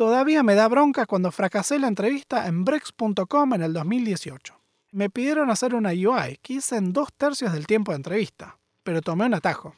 Todavía 0.00 0.42
me 0.42 0.54
da 0.54 0.66
bronca 0.66 1.04
cuando 1.04 1.30
fracasé 1.30 1.78
la 1.78 1.86
entrevista 1.86 2.46
en 2.46 2.64
Brex.com 2.64 3.52
en 3.52 3.60
el 3.60 3.74
2018. 3.74 4.58
Me 4.92 5.10
pidieron 5.10 5.50
hacer 5.50 5.74
una 5.74 5.90
UI 5.90 6.38
que 6.40 6.54
hice 6.54 6.76
en 6.76 6.94
dos 6.94 7.12
tercios 7.12 7.52
del 7.52 7.66
tiempo 7.66 7.92
de 7.92 7.96
entrevista, 7.96 8.56
pero 8.82 9.02
tomé 9.02 9.26
un 9.26 9.34
atajo. 9.34 9.76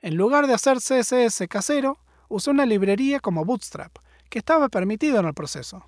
En 0.00 0.16
lugar 0.16 0.48
de 0.48 0.54
hacer 0.54 0.78
CSS 0.78 1.46
casero, 1.48 2.00
usé 2.28 2.50
una 2.50 2.66
librería 2.66 3.20
como 3.20 3.44
Bootstrap, 3.44 3.98
que 4.28 4.40
estaba 4.40 4.68
permitido 4.68 5.20
en 5.20 5.26
el 5.26 5.34
proceso. 5.34 5.86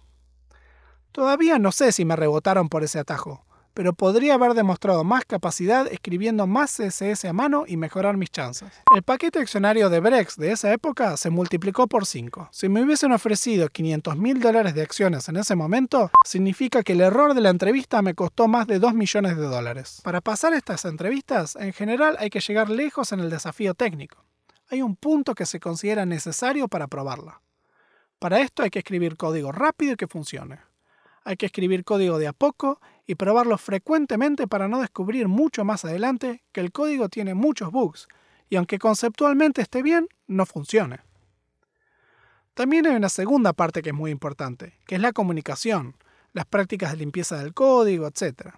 Todavía 1.11 1.59
no 1.59 1.73
sé 1.73 1.91
si 1.91 2.05
me 2.05 2.15
rebotaron 2.15 2.69
por 2.69 2.85
ese 2.85 3.01
atajo, 3.01 3.45
pero 3.75 3.93
podría 3.93 4.35
haber 4.35 4.55
demostrado 4.55 5.05
más 5.05 5.25
capacidad 5.25 5.87
escribiendo 5.87 6.47
más 6.47 6.77
CSS 6.77 7.25
a 7.25 7.33
mano 7.33 7.65
y 7.67 7.77
mejorar 7.77 8.17
mis 8.17 8.31
chances. 8.31 8.69
El 8.95 9.03
paquete 9.03 9.39
accionario 9.39 9.91
de 9.91 10.01
Brex 10.01 10.37
de 10.37 10.53
esa 10.53 10.73
época 10.73 11.17
se 11.17 11.31
multiplicó 11.31 11.87
por 11.87 12.07
5. 12.07 12.49
Si 12.53 12.69
me 12.69 12.83
hubiesen 12.83 13.13
ofrecido 13.13 13.69
500 13.69 14.17
mil 14.17 14.41
dólares 14.41 14.75
de 14.75 14.83
acciones 14.83 15.29
en 15.29 15.37
ese 15.37 15.55
momento, 15.55 16.11
significa 16.25 16.83
que 16.83 16.93
el 16.93 17.01
error 17.01 17.35
de 17.35 17.41
la 17.41 17.51
entrevista 17.51 18.03
me 18.03 18.15
costó 18.15 18.49
más 18.49 18.67
de 18.67 18.79
2 18.79 18.95
millones 18.95 19.37
de 19.37 19.45
dólares. 19.45 20.01
Para 20.05 20.21
pasar 20.21 20.53
estas 20.55 20.85
entrevistas, 20.85 21.57
en 21.57 21.73
general 21.73 22.17
hay 22.19 22.31
que 22.31 22.41
llegar 22.41 22.71
lejos 22.71 23.13
en 23.13 23.21
el 23.21 23.31
desafío 23.31 23.75
técnico. 23.75 24.25
Hay 24.71 24.83
un 24.83 24.97
punto 24.97 25.35
que 25.35 25.47
se 25.47 25.61
considera 25.61 26.07
necesario 26.07 26.69
para 26.69 26.87
probarla. 26.87 27.41
Para 28.19 28.41
esto 28.41 28.63
hay 28.63 28.71
que 28.71 28.79
escribir 28.79 29.17
código 29.17 29.53
rápido 29.53 29.93
y 29.95 29.97
que 29.97 30.07
funcione. 30.07 30.61
Hay 31.25 31.37
que 31.37 31.47
escribir 31.47 31.85
código 31.85 32.19
de 32.19 32.29
a 32.29 32.33
poco 32.33 32.81
y 33.07 33.15
probarlo 33.17 33.59
frecuentemente 33.59 34.47
para 34.47 34.69
no 34.69 34.81
descubrir 34.81 35.29
mucho 35.29 35.65
más 35.65 35.85
adelante 35.85 36.43
que 36.53 36.61
el 36.61 36.73
código 36.73 37.09
tiene 37.09 37.35
muchos 37.35 37.71
bugs 37.71 38.09
y 38.49 38.57
aunque 38.57 38.79
conceptualmente 38.79 39.63
esté 39.63 39.83
bien, 39.83 40.09
no 40.27 40.47
funcione. 40.47 41.01
También 42.55 42.87
hay 42.87 42.95
una 42.95 43.09
segunda 43.09 43.55
parte 43.55 43.81
que 43.81 43.91
es 43.91 43.95
muy 43.95 44.11
importante, 44.11 44.79
que 44.87 44.97
es 44.97 45.01
la 45.01 45.13
comunicación, 45.13 45.97
las 46.35 46.45
prácticas 46.45 46.91
de 46.93 46.99
limpieza 46.99 47.39
del 47.39 47.55
código, 47.55 48.07
etc. 48.07 48.55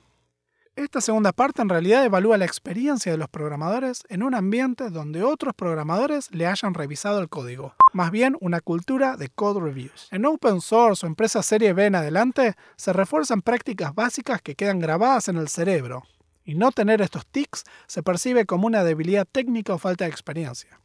Esta 0.76 1.00
segunda 1.00 1.30
parte 1.30 1.62
en 1.62 1.68
realidad 1.68 2.04
evalúa 2.04 2.36
la 2.36 2.46
experiencia 2.46 3.12
de 3.12 3.18
los 3.18 3.28
programadores 3.28 4.02
en 4.08 4.24
un 4.24 4.34
ambiente 4.34 4.90
donde 4.90 5.22
otros 5.22 5.54
programadores 5.54 6.32
le 6.32 6.48
hayan 6.48 6.74
revisado 6.74 7.20
el 7.20 7.28
código, 7.28 7.74
más 7.92 8.10
bien 8.10 8.36
una 8.40 8.60
cultura 8.60 9.16
de 9.16 9.28
code 9.28 9.60
reviews. 9.60 10.08
En 10.10 10.26
open 10.26 10.60
source 10.60 11.06
o 11.06 11.08
empresas 11.08 11.46
serie 11.46 11.72
B 11.74 11.86
en 11.86 11.94
adelante 11.94 12.54
se 12.74 12.92
refuerzan 12.92 13.40
prácticas 13.40 13.94
básicas 13.94 14.42
que 14.42 14.56
quedan 14.56 14.80
grabadas 14.80 15.28
en 15.28 15.36
el 15.36 15.46
cerebro, 15.46 16.02
y 16.44 16.56
no 16.56 16.72
tener 16.72 17.00
estos 17.02 17.24
tics 17.24 17.62
se 17.86 18.02
percibe 18.02 18.44
como 18.44 18.66
una 18.66 18.82
debilidad 18.82 19.28
técnica 19.30 19.74
o 19.74 19.78
falta 19.78 20.06
de 20.06 20.10
experiencia. 20.10 20.80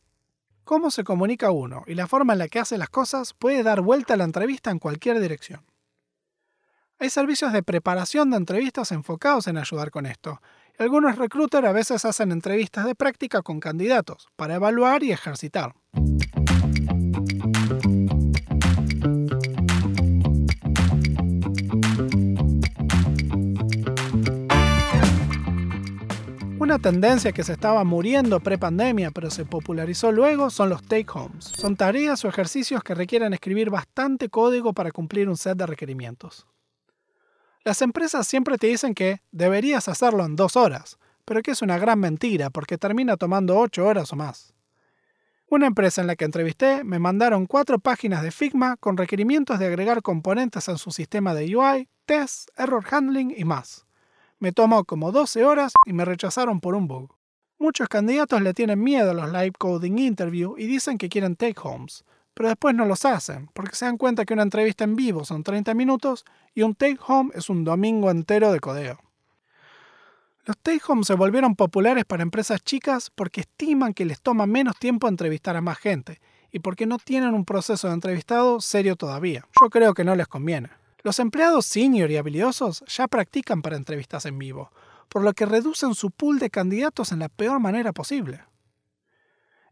Cómo 0.66 0.92
se 0.92 1.04
comunica 1.04 1.50
uno 1.50 1.84
y 1.88 1.96
la 1.96 2.06
forma 2.06 2.34
en 2.34 2.40
la 2.40 2.48
que 2.48 2.60
hace 2.60 2.78
las 2.78 2.90
cosas 2.90 3.34
puede 3.34 3.64
dar 3.64 3.82
vuelta 3.82 4.14
a 4.14 4.18
la 4.18 4.26
entrevista 4.26 4.70
en 4.70 4.78
cualquier 4.78 5.20
dirección. 5.20 5.62
Hay 7.02 7.10
servicios 7.10 7.54
de 7.54 7.64
preparación 7.64 8.30
de 8.30 8.36
entrevistas 8.36 8.92
enfocados 8.92 9.48
en 9.48 9.58
ayudar 9.58 9.90
con 9.90 10.06
esto. 10.06 10.42
Algunos 10.78 11.16
recruiters 11.16 11.66
a 11.66 11.72
veces 11.72 12.04
hacen 12.04 12.34
entrevistas 12.34 12.86
de 12.86 12.94
práctica 12.94 13.42
con 13.42 13.62
candidatos 13.62 14.28
para 14.36 14.56
evaluar 14.56 15.02
y 15.04 15.14
ejercitar. 15.14 15.74
Una 26.60 26.80
tendencia 26.80 27.32
que 27.32 27.46
se 27.46 27.54
estaba 27.54 27.86
muriendo 27.86 28.42
pre-pandemia 28.42 29.12
pero 29.12 29.32
se 29.32 29.46
popularizó 29.46 30.12
luego 30.12 30.50
son 30.50 30.68
los 30.68 30.84
take 30.84 31.08
homes. 31.14 31.46
Son 31.46 31.78
tareas 31.78 32.26
o 32.26 32.28
ejercicios 32.28 32.84
que 32.84 32.94
requieren 32.94 33.34
escribir 33.34 33.70
bastante 33.70 34.28
código 34.28 34.74
para 34.74 34.92
cumplir 34.92 35.30
un 35.30 35.38
set 35.38 35.58
de 35.58 35.66
requerimientos. 35.66 36.46
Las 37.70 37.84
empresas 37.84 38.28
siempre 38.28 38.58
te 38.58 38.66
dicen 38.66 38.96
que 38.96 39.22
deberías 39.32 39.88
hacerlo 39.90 40.26
en 40.26 40.36
dos 40.36 40.56
horas, 40.56 40.98
pero 41.24 41.44
que 41.44 41.52
es 41.52 41.62
una 41.62 41.78
gran 41.78 42.00
mentira 42.00 42.50
porque 42.50 42.80
termina 42.80 43.16
tomando 43.16 43.60
ocho 43.60 43.86
horas 43.86 44.12
o 44.12 44.16
más. 44.16 44.56
Una 45.50 45.68
empresa 45.68 46.02
en 46.02 46.08
la 46.08 46.16
que 46.16 46.26
entrevisté 46.26 46.84
me 46.84 46.98
mandaron 46.98 47.46
cuatro 47.46 47.78
páginas 47.78 48.24
de 48.24 48.32
Figma 48.32 48.76
con 48.78 48.98
requerimientos 48.98 49.60
de 49.60 49.68
agregar 49.68 50.02
componentes 50.02 50.68
en 50.68 50.80
su 50.80 50.90
sistema 50.90 51.36
de 51.36 51.56
UI, 51.56 51.88
tests, 52.08 52.48
error 52.58 52.84
handling 52.90 53.36
y 53.38 53.44
más. 53.44 53.86
Me 54.40 54.52
tomó 54.52 54.84
como 54.84 55.12
12 55.12 55.46
horas 55.46 55.72
y 55.86 55.94
me 55.94 56.06
rechazaron 56.06 56.62
por 56.62 56.74
un 56.74 56.88
bug. 56.88 57.14
Muchos 57.60 57.88
candidatos 57.88 58.42
le 58.42 58.56
tienen 58.56 58.82
miedo 58.82 59.12
a 59.12 59.14
los 59.14 59.32
live 59.32 59.54
coding 59.60 60.00
interview 60.00 60.56
y 60.58 60.66
dicen 60.66 60.98
que 60.98 61.08
quieren 61.08 61.36
take 61.36 61.62
homes, 61.62 62.04
pero 62.40 62.48
después 62.48 62.74
no 62.74 62.86
los 62.86 63.04
hacen, 63.04 63.50
porque 63.54 63.76
se 63.76 63.84
dan 63.84 63.98
cuenta 63.98 64.24
que 64.24 64.34
una 64.34 64.44
entrevista 64.44 64.86
en 64.86 64.96
vivo 64.96 65.26
son 65.26 65.44
30 65.44 65.74
minutos 65.74 66.24
y 66.56 66.62
un 66.62 66.74
take 66.74 66.98
home 67.06 67.32
es 67.36 67.50
un 67.50 67.66
domingo 67.66 68.10
entero 68.10 68.54
de 68.54 68.62
codeo. 68.62 68.98
Los 70.46 70.58
take 70.60 70.80
home 70.88 71.04
se 71.04 71.16
volvieron 71.16 71.58
populares 71.58 72.06
para 72.06 72.24
empresas 72.24 72.64
chicas 72.64 73.12
porque 73.14 73.42
estiman 73.42 73.94
que 73.94 74.06
les 74.06 74.22
toma 74.22 74.46
menos 74.46 74.78
tiempo 74.78 75.10
entrevistar 75.10 75.58
a 75.58 75.62
más 75.62 75.80
gente 75.80 76.22
y 76.50 76.60
porque 76.60 76.86
no 76.86 76.98
tienen 76.98 77.34
un 77.34 77.44
proceso 77.44 77.90
de 77.90 77.96
entrevistado 77.96 78.62
serio 78.62 78.96
todavía. 78.96 79.46
Yo 79.62 79.70
creo 79.70 79.94
que 79.94 80.06
no 80.06 80.16
les 80.16 80.30
conviene. 80.30 80.70
Los 81.04 81.20
empleados 81.20 81.66
senior 81.66 82.10
y 82.10 82.16
habilidosos 82.16 82.86
ya 82.88 83.10
practican 83.10 83.62
para 83.62 83.76
entrevistas 83.76 84.26
en 84.26 84.40
vivo, 84.40 84.72
por 85.10 85.24
lo 85.24 85.34
que 85.34 85.46
reducen 85.46 85.94
su 85.94 86.10
pool 86.10 86.40
de 86.40 86.50
candidatos 86.50 87.12
en 87.12 87.20
la 87.20 87.28
peor 87.28 87.60
manera 87.60 87.92
posible. 87.92 88.46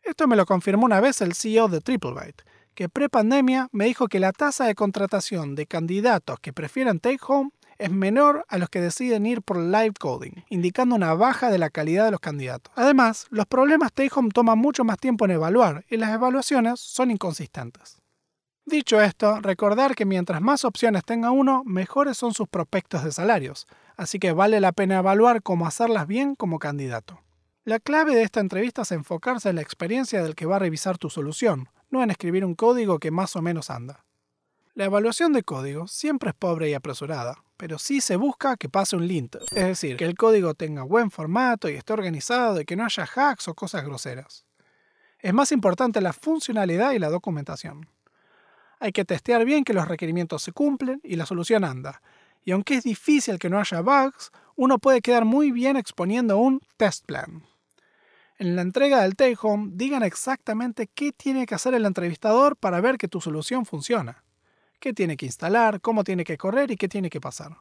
Esto 0.04 0.28
me 0.28 0.36
lo 0.36 0.46
confirmó 0.46 0.86
una 0.86 1.00
vez 1.00 1.22
el 1.22 1.34
CEO 1.34 1.70
de 1.70 1.80
TripleByte, 1.80 2.44
que 2.78 2.90
pre-pandemia 2.90 3.70
me 3.72 3.86
dijo 3.86 4.08
que 4.08 4.20
la 4.20 4.32
tasa 4.32 4.66
de 4.66 4.76
contratación 4.76 5.56
de 5.56 5.66
candidatos 5.66 6.40
que 6.40 6.54
prefieren 6.54 7.00
take 7.00 7.18
home 7.28 7.50
es 7.80 7.90
menor 7.90 8.46
a 8.50 8.60
los 8.60 8.70
que 8.70 8.80
deciden 8.80 9.26
ir 9.26 9.42
por 9.42 9.58
live 9.58 9.94
coding, 10.00 10.44
indicando 10.48 10.94
una 10.94 11.16
baja 11.16 11.50
de 11.50 11.58
la 11.58 11.72
calidad 11.72 12.06
de 12.06 12.12
los 12.12 12.20
candidatos. 12.20 12.72
Además, 12.76 13.26
los 13.32 13.48
problemas 13.48 13.94
take 13.94 14.12
home 14.14 14.30
toman 14.30 14.60
mucho 14.60 14.84
más 14.84 15.00
tiempo 15.00 15.26
en 15.26 15.32
evaluar 15.32 15.86
y 15.90 15.98
las 15.98 16.14
evaluaciones 16.14 16.80
son 16.80 17.10
inconsistentes. 17.10 17.98
Dicho 18.64 19.02
esto, 19.02 19.42
recordar 19.42 19.96
que 19.96 20.06
mientras 20.06 20.40
más 20.40 20.64
opciones 20.64 21.04
tenga 21.04 21.32
uno, 21.32 21.64
mejores 21.66 22.16
son 22.16 22.36
sus 22.36 22.48
prospectos 22.48 23.04
de 23.04 23.12
salarios, 23.12 23.66
así 23.96 24.20
que 24.20 24.34
vale 24.34 24.60
la 24.60 24.72
pena 24.72 25.00
evaluar 25.00 25.42
cómo 25.42 25.66
hacerlas 25.66 26.06
bien 26.06 26.36
como 26.36 26.60
candidato. 26.60 27.24
La 27.64 27.80
clave 27.80 28.14
de 28.14 28.22
esta 28.22 28.40
entrevista 28.40 28.84
es 28.84 28.92
enfocarse 28.92 29.50
en 29.50 29.56
la 29.56 29.64
experiencia 29.64 30.22
del 30.22 30.36
que 30.36 30.46
va 30.46 30.58
a 30.58 30.60
revisar 30.60 31.00
tu 31.00 31.10
solución, 31.10 31.70
no 31.90 32.04
en 32.04 32.12
escribir 32.12 32.46
un 32.46 32.56
código 32.56 33.00
que 33.00 33.12
más 33.12 33.36
o 33.36 33.42
menos 33.42 33.70
anda. 33.70 34.06
La 34.74 34.86
evaluación 34.86 35.34
de 35.34 35.44
código 35.44 35.88
siempre 35.88 36.30
es 36.30 36.36
pobre 36.36 36.70
y 36.70 36.74
apresurada, 36.74 37.44
pero 37.58 37.80
sí 37.80 38.00
se 38.00 38.16
busca 38.16 38.58
que 38.58 38.70
pase 38.70 38.96
un 38.96 39.08
lint, 39.08 39.36
es 39.36 39.66
decir, 39.66 39.98
que 39.98 40.06
el 40.06 40.16
código 40.16 40.54
tenga 40.54 40.84
buen 40.84 41.10
formato 41.10 41.68
y 41.68 41.74
esté 41.74 41.94
organizado 41.94 42.62
y 42.62 42.66
que 42.66 42.76
no 42.76 42.86
haya 42.86 43.04
hacks 43.04 43.48
o 43.48 43.56
cosas 43.56 43.84
groseras. 43.84 44.46
Es 45.20 45.34
más 45.34 45.52
importante 45.52 46.00
la 46.00 46.14
funcionalidad 46.14 46.92
y 46.92 47.00
la 47.00 47.10
documentación. 47.10 47.90
Hay 48.80 48.92
que 48.92 49.06
testear 49.06 49.46
bien 49.46 49.64
que 49.64 49.74
los 49.74 49.88
requerimientos 49.88 50.44
se 50.44 50.52
cumplen 50.52 51.02
y 51.04 51.16
la 51.16 51.26
solución 51.26 51.64
anda. 51.64 52.02
Y 52.46 52.52
aunque 52.52 52.76
es 52.76 52.84
difícil 52.84 53.40
que 53.40 53.50
no 53.50 53.60
haya 53.60 53.82
bugs, 53.82 54.32
uno 54.56 54.78
puede 54.78 55.02
quedar 55.02 55.26
muy 55.26 55.52
bien 55.52 55.76
exponiendo 55.76 56.38
un 56.38 56.62
test 56.78 57.06
plan. 57.06 57.44
En 58.40 58.56
la 58.56 58.62
entrega 58.62 59.02
del 59.02 59.16
take 59.16 59.38
home, 59.42 59.72
digan 59.74 60.04
exactamente 60.04 60.88
qué 60.94 61.12
tiene 61.12 61.48
que 61.48 61.56
hacer 61.56 61.74
el 61.74 61.86
entrevistador 61.86 62.56
para 62.56 62.80
ver 62.82 63.00
que 63.00 63.08
tu 63.08 63.20
solución 63.20 63.66
funciona. 63.66 64.24
Qué 64.80 64.94
tiene 64.94 65.18
que 65.18 65.26
instalar, 65.26 65.82
cómo 65.82 66.04
tiene 66.04 66.24
que 66.24 66.38
correr 66.38 66.70
y 66.70 66.78
qué 66.78 66.88
tiene 66.88 67.10
que 67.10 67.20
pasar. 67.20 67.58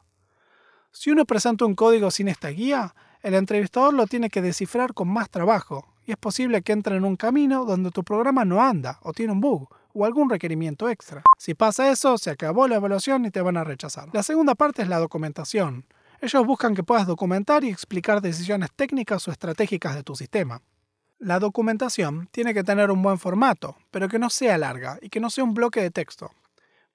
Si 0.91 1.09
uno 1.09 1.25
presenta 1.25 1.65
un 1.65 1.73
código 1.73 2.11
sin 2.11 2.27
esta 2.27 2.49
guía, 2.49 2.93
el 3.23 3.33
entrevistador 3.33 3.95
lo 3.95 4.05
tiene 4.05 4.29
que 4.29 4.43
descifrar 4.43 4.93
con 4.93 5.07
más 5.07 5.31
trabajo, 5.31 5.95
y 6.05 6.11
es 6.11 6.17
posible 6.17 6.61
que 6.61 6.73
entre 6.73 6.95
en 6.95 7.05
un 7.05 7.15
camino 7.15 7.65
donde 7.65 7.89
tu 7.89 8.03
programa 8.03 8.45
no 8.45 8.61
anda, 8.61 8.99
o 9.01 9.13
tiene 9.13 9.33
un 9.33 9.41
bug, 9.41 9.67
o 9.93 10.05
algún 10.05 10.29
requerimiento 10.29 10.89
extra. 10.89 11.23
Si 11.39 11.55
pasa 11.55 11.89
eso, 11.89 12.19
se 12.19 12.29
acabó 12.29 12.67
la 12.67 12.75
evaluación 12.75 13.25
y 13.25 13.31
te 13.31 13.41
van 13.41 13.57
a 13.57 13.63
rechazar. 13.63 14.09
La 14.13 14.21
segunda 14.21 14.53
parte 14.53 14.83
es 14.83 14.89
la 14.89 14.99
documentación. 14.99 15.85
Ellos 16.19 16.47
buscan 16.47 16.73
que 16.73 16.83
puedas 16.83 17.05
documentar 17.05 17.63
y 17.63 17.69
explicar 17.69 18.21
decisiones 18.21 18.71
técnicas 18.75 19.27
o 19.27 19.31
estratégicas 19.31 19.93
de 19.93 20.03
tu 20.03 20.15
sistema. 20.15 20.61
La 21.19 21.39
documentación 21.39 22.27
tiene 22.31 22.55
que 22.55 22.63
tener 22.63 22.89
un 22.89 23.03
buen 23.03 23.19
formato, 23.19 23.75
pero 23.91 24.09
que 24.09 24.17
no 24.17 24.29
sea 24.31 24.57
larga 24.57 24.97
y 25.01 25.09
que 25.09 25.19
no 25.19 25.29
sea 25.29 25.43
un 25.43 25.53
bloque 25.53 25.81
de 25.81 25.91
texto. 25.91 26.31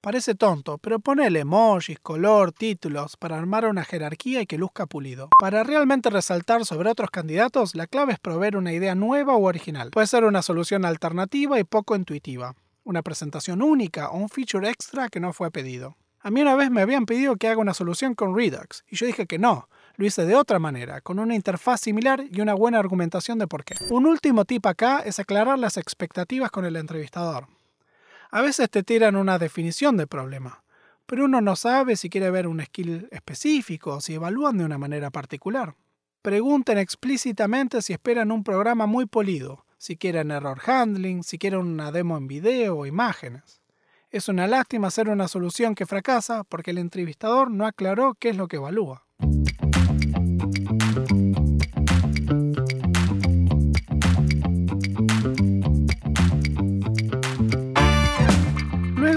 Parece 0.00 0.34
tonto, 0.34 0.78
pero 0.78 0.98
ponele 0.98 1.40
emojis, 1.40 2.00
color, 2.00 2.50
títulos 2.50 3.16
para 3.16 3.38
armar 3.38 3.66
una 3.66 3.84
jerarquía 3.84 4.40
y 4.42 4.46
que 4.46 4.58
luzca 4.58 4.86
pulido. 4.86 5.28
Para 5.38 5.62
realmente 5.62 6.10
resaltar 6.10 6.64
sobre 6.64 6.90
otros 6.90 7.10
candidatos, 7.12 7.76
la 7.76 7.86
clave 7.86 8.14
es 8.14 8.18
proveer 8.18 8.56
una 8.56 8.72
idea 8.72 8.96
nueva 8.96 9.36
o 9.36 9.44
original. 9.44 9.92
Puede 9.92 10.08
ser 10.08 10.24
una 10.24 10.42
solución 10.42 10.84
alternativa 10.84 11.60
y 11.60 11.64
poco 11.64 11.94
intuitiva, 11.94 12.56
una 12.82 13.02
presentación 13.02 13.62
única 13.62 14.10
o 14.10 14.18
un 14.18 14.28
feature 14.28 14.68
extra 14.68 15.08
que 15.08 15.20
no 15.20 15.32
fue 15.32 15.52
pedido. 15.52 15.96
A 16.24 16.30
mí 16.30 16.40
una 16.40 16.54
vez 16.54 16.70
me 16.70 16.82
habían 16.82 17.04
pedido 17.04 17.34
que 17.34 17.48
haga 17.48 17.60
una 17.60 17.74
solución 17.74 18.14
con 18.14 18.36
Redux, 18.36 18.84
y 18.88 18.94
yo 18.94 19.06
dije 19.06 19.26
que 19.26 19.40
no, 19.40 19.68
lo 19.96 20.06
hice 20.06 20.24
de 20.24 20.36
otra 20.36 20.60
manera, 20.60 21.00
con 21.00 21.18
una 21.18 21.34
interfaz 21.34 21.80
similar 21.80 22.24
y 22.30 22.40
una 22.40 22.54
buena 22.54 22.78
argumentación 22.78 23.40
de 23.40 23.48
por 23.48 23.64
qué. 23.64 23.74
Un 23.90 24.06
último 24.06 24.44
tip 24.44 24.64
acá 24.66 25.00
es 25.00 25.18
aclarar 25.18 25.58
las 25.58 25.76
expectativas 25.76 26.52
con 26.52 26.64
el 26.64 26.76
entrevistador. 26.76 27.48
A 28.30 28.40
veces 28.40 28.70
te 28.70 28.84
tiran 28.84 29.16
una 29.16 29.40
definición 29.40 29.96
del 29.96 30.06
problema, 30.06 30.62
pero 31.06 31.24
uno 31.24 31.40
no 31.40 31.56
sabe 31.56 31.96
si 31.96 32.08
quiere 32.08 32.30
ver 32.30 32.46
un 32.46 32.64
skill 32.64 33.08
específico 33.10 33.96
o 33.96 34.00
si 34.00 34.14
evalúan 34.14 34.58
de 34.58 34.64
una 34.64 34.78
manera 34.78 35.10
particular. 35.10 35.74
Pregunten 36.22 36.78
explícitamente 36.78 37.82
si 37.82 37.92
esperan 37.92 38.30
un 38.30 38.44
programa 38.44 38.86
muy 38.86 39.06
polido, 39.06 39.66
si 39.76 39.96
quieren 39.96 40.30
error 40.30 40.60
handling, 40.64 41.24
si 41.24 41.36
quieren 41.36 41.60
una 41.60 41.90
demo 41.90 42.16
en 42.16 42.28
video 42.28 42.78
o 42.78 42.86
imágenes. 42.86 43.61
Es 44.12 44.28
una 44.28 44.46
lástima 44.46 44.88
hacer 44.88 45.08
una 45.08 45.26
solución 45.26 45.74
que 45.74 45.86
fracasa 45.86 46.44
porque 46.44 46.70
el 46.70 46.78
entrevistador 46.78 47.50
no 47.50 47.66
aclaró 47.66 48.14
qué 48.14 48.28
es 48.28 48.36
lo 48.36 48.46
que 48.46 48.56
evalúa. 48.56 49.06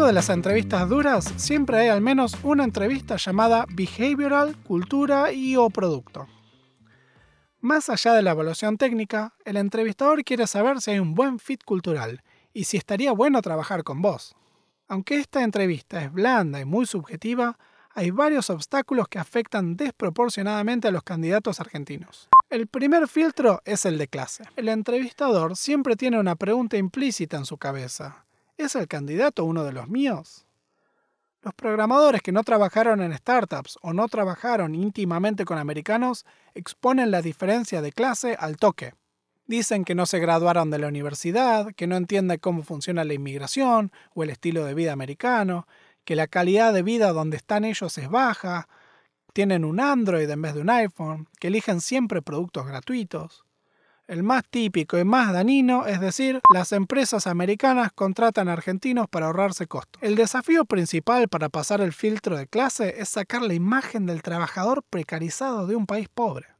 de 0.06 0.14
las 0.14 0.30
entrevistas 0.30 0.88
duras, 0.88 1.34
siempre 1.36 1.80
hay 1.80 1.88
al 1.88 2.00
menos 2.00 2.38
una 2.44 2.64
entrevista 2.64 3.16
llamada 3.16 3.66
Behavioral, 3.72 4.56
Cultura 4.58 5.32
y 5.32 5.56
o 5.56 5.72
Producto. 5.72 6.28
Más 7.60 7.90
allá 7.90 8.14
de 8.14 8.22
la 8.22 8.32
evaluación 8.32 8.78
técnica, 8.78 9.34
el 9.46 9.58
entrevistador 9.58 10.24
quiere 10.24 10.46
saber 10.46 10.80
si 10.80 10.92
hay 10.92 11.00
un 11.00 11.16
buen 11.16 11.40
fit 11.40 11.64
cultural 11.64 12.22
y 12.54 12.66
si 12.66 12.78
estaría 12.78 13.14
bueno 13.14 13.42
trabajar 13.42 13.84
con 13.84 14.04
vos. 14.04 14.36
Aunque 14.88 15.20
esta 15.20 15.44
entrevista 15.44 16.04
es 16.04 16.12
blanda 16.12 16.60
y 16.60 16.66
muy 16.66 16.86
subjetiva, 16.86 17.58
hay 17.94 18.12
varios 18.12 18.50
obstáculos 18.50 19.08
que 19.08 19.20
afectan 19.20 19.76
desproporcionadamente 19.78 20.88
a 20.88 20.92
los 20.92 21.02
candidatos 21.02 21.60
argentinos. 21.60 22.30
El 22.50 22.68
primer 22.68 23.08
filtro 23.08 23.62
es 23.66 23.86
el 23.86 23.98
de 23.98 24.08
clase. 24.08 24.44
El 24.56 24.70
entrevistador 24.70 25.56
siempre 25.56 25.96
tiene 25.96 26.20
una 26.20 26.36
pregunta 26.36 26.78
implícita 26.78 27.38
en 27.38 27.46
su 27.46 27.58
cabeza. 27.58 28.26
¿Es 28.58 28.76
el 28.76 28.88
candidato 28.88 29.44
uno 29.44 29.64
de 29.64 29.74
los 29.74 29.88
míos? 29.88 30.46
Los 31.42 31.54
programadores 31.54 32.22
que 32.22 32.32
no 32.32 32.44
trabajaron 32.44 33.02
en 33.02 33.16
startups 33.16 33.78
o 33.82 33.94
no 33.94 34.08
trabajaron 34.08 34.76
íntimamente 34.76 35.46
con 35.46 35.58
americanos 35.58 36.26
exponen 36.54 37.12
la 37.12 37.22
diferencia 37.22 37.82
de 37.82 37.92
clase 37.92 38.36
al 38.40 38.58
toque. 38.58 38.94
Dicen 39.48 39.86
que 39.86 39.94
no 39.94 40.06
se 40.06 40.20
graduaron 40.20 40.72
de 40.72 40.80
la 40.80 40.88
universidad, 40.88 41.74
que 41.76 41.86
no 41.86 41.96
entienden 41.96 42.40
cómo 42.40 42.64
funciona 42.64 43.04
la 43.04 43.14
inmigración 43.14 43.92
o 44.14 44.24
el 44.24 44.32
estilo 44.32 44.66
de 44.66 44.74
vida 44.74 44.92
americano, 44.92 45.68
que 46.04 46.16
la 46.16 46.28
calidad 46.28 46.74
de 46.74 46.84
vida 46.84 47.12
donde 47.12 47.38
están 47.38 47.64
ellos 47.66 47.98
es 47.98 48.10
baja, 48.10 48.68
tienen 49.34 49.66
un 49.66 49.80
Android 49.80 50.30
en 50.30 50.42
vez 50.42 50.56
de 50.56 50.62
un 50.62 50.70
iPhone, 50.70 51.28
que 51.40 51.48
eligen 51.48 51.82
siempre 51.82 52.22
productos 52.22 52.66
gratuitos. 52.66 53.46
El 54.08 54.24
más 54.24 54.44
típico 54.48 55.00
y 55.00 55.04
más 55.04 55.34
danino 55.34 55.88
es 55.88 56.00
decir, 56.00 56.40
las 56.54 56.72
empresas 56.72 57.26
americanas 57.28 57.92
contratan 57.92 58.48
argentinos 58.48 59.08
para 59.10 59.26
ahorrarse 59.26 59.68
costos. 59.68 60.02
El 60.02 60.16
desafío 60.16 60.66
principal 60.66 61.28
para 61.28 61.50
pasar 61.50 61.82
el 61.82 61.92
filtro 61.92 62.38
de 62.38 62.48
clase 62.48 62.96
es 63.00 63.10
sacar 63.10 63.42
la 63.42 63.56
imagen 63.56 64.06
del 64.06 64.22
trabajador 64.22 64.84
precarizado 64.90 65.66
de 65.66 65.76
un 65.76 65.88
país 65.88 66.08
pobre. 66.08 66.55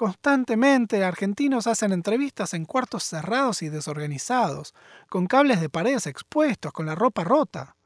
Constantemente 0.00 1.04
argentinos 1.04 1.66
hacen 1.66 1.92
entrevistas 1.92 2.54
en 2.54 2.64
cuartos 2.64 3.04
cerrados 3.04 3.60
y 3.60 3.68
desorganizados, 3.68 4.72
con 5.10 5.26
cables 5.26 5.60
de 5.60 5.68
paredes 5.68 6.06
expuestos, 6.06 6.72
con 6.72 6.86
la 6.86 6.94
ropa 6.94 7.22
rota. 7.22 7.76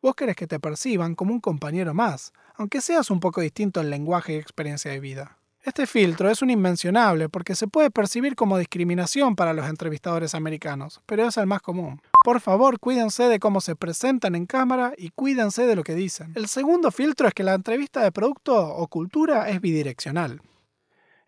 Vos 0.00 0.14
querés 0.14 0.34
que 0.34 0.46
te 0.46 0.60
perciban 0.60 1.14
como 1.14 1.34
un 1.34 1.40
compañero 1.40 1.92
más, 1.92 2.32
aunque 2.54 2.80
seas 2.80 3.10
un 3.10 3.20
poco 3.20 3.42
distinto 3.42 3.82
en 3.82 3.90
lenguaje 3.90 4.32
y 4.32 4.36
experiencia 4.36 4.92
de 4.92 5.00
vida. 5.00 5.36
Este 5.62 5.86
filtro 5.86 6.30
es 6.30 6.40
un 6.40 6.48
inmencionable 6.48 7.28
porque 7.28 7.54
se 7.54 7.68
puede 7.68 7.90
percibir 7.90 8.34
como 8.34 8.56
discriminación 8.56 9.36
para 9.36 9.52
los 9.52 9.68
entrevistadores 9.68 10.34
americanos, 10.34 11.02
pero 11.04 11.28
es 11.28 11.36
el 11.36 11.46
más 11.46 11.60
común. 11.60 12.00
Por 12.24 12.40
favor, 12.40 12.80
cuídense 12.80 13.24
de 13.24 13.38
cómo 13.38 13.60
se 13.60 13.76
presentan 13.76 14.34
en 14.36 14.46
cámara 14.46 14.94
y 14.96 15.10
cuídense 15.10 15.66
de 15.66 15.76
lo 15.76 15.84
que 15.84 15.94
dicen. 15.94 16.32
El 16.34 16.48
segundo 16.48 16.90
filtro 16.90 17.28
es 17.28 17.34
que 17.34 17.44
la 17.44 17.52
entrevista 17.52 18.02
de 18.02 18.10
producto 18.10 18.56
o 18.56 18.88
cultura 18.88 19.50
es 19.50 19.60
bidireccional. 19.60 20.40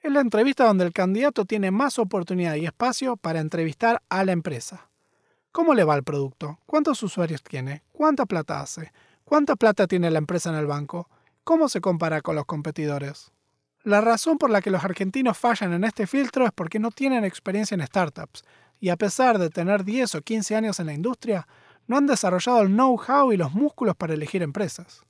Es 0.02 0.10
la 0.10 0.20
entrevista 0.20 0.64
donde 0.64 0.86
el 0.86 0.94
candidato 0.94 1.44
tiene 1.44 1.70
más 1.70 1.98
oportunidad 1.98 2.54
y 2.54 2.64
espacio 2.64 3.18
para 3.18 3.40
entrevistar 3.40 4.00
a 4.08 4.24
la 4.24 4.32
empresa. 4.32 4.88
¿Cómo 5.52 5.74
le 5.74 5.84
va 5.84 5.94
el 5.94 6.04
producto? 6.04 6.58
¿Cuántos 6.64 7.02
usuarios 7.02 7.42
tiene? 7.42 7.82
¿Cuánta 7.92 8.24
plata 8.24 8.60
hace? 8.60 8.92
¿Cuánta 9.24 9.56
plata 9.56 9.86
tiene 9.86 10.10
la 10.10 10.16
empresa 10.16 10.48
en 10.48 10.56
el 10.56 10.66
banco? 10.66 11.10
¿Cómo 11.44 11.68
se 11.68 11.82
compara 11.82 12.22
con 12.22 12.34
los 12.34 12.46
competidores? 12.46 13.30
La 13.82 14.00
razón 14.00 14.38
por 14.38 14.48
la 14.48 14.62
que 14.62 14.70
los 14.70 14.84
argentinos 14.84 15.36
fallan 15.36 15.74
en 15.74 15.84
este 15.84 16.06
filtro 16.06 16.46
es 16.46 16.52
porque 16.52 16.78
no 16.78 16.90
tienen 16.90 17.26
experiencia 17.26 17.74
en 17.74 17.86
startups 17.86 18.42
y 18.80 18.88
a 18.88 18.96
pesar 18.96 19.38
de 19.38 19.50
tener 19.50 19.84
10 19.84 20.14
o 20.14 20.22
15 20.22 20.56
años 20.56 20.80
en 20.80 20.86
la 20.86 20.94
industria, 20.94 21.46
no 21.86 21.98
han 21.98 22.06
desarrollado 22.06 22.62
el 22.62 22.68
know-how 22.68 23.32
y 23.32 23.36
los 23.36 23.52
músculos 23.52 23.96
para 23.96 24.14
elegir 24.14 24.42
empresas. 24.42 25.02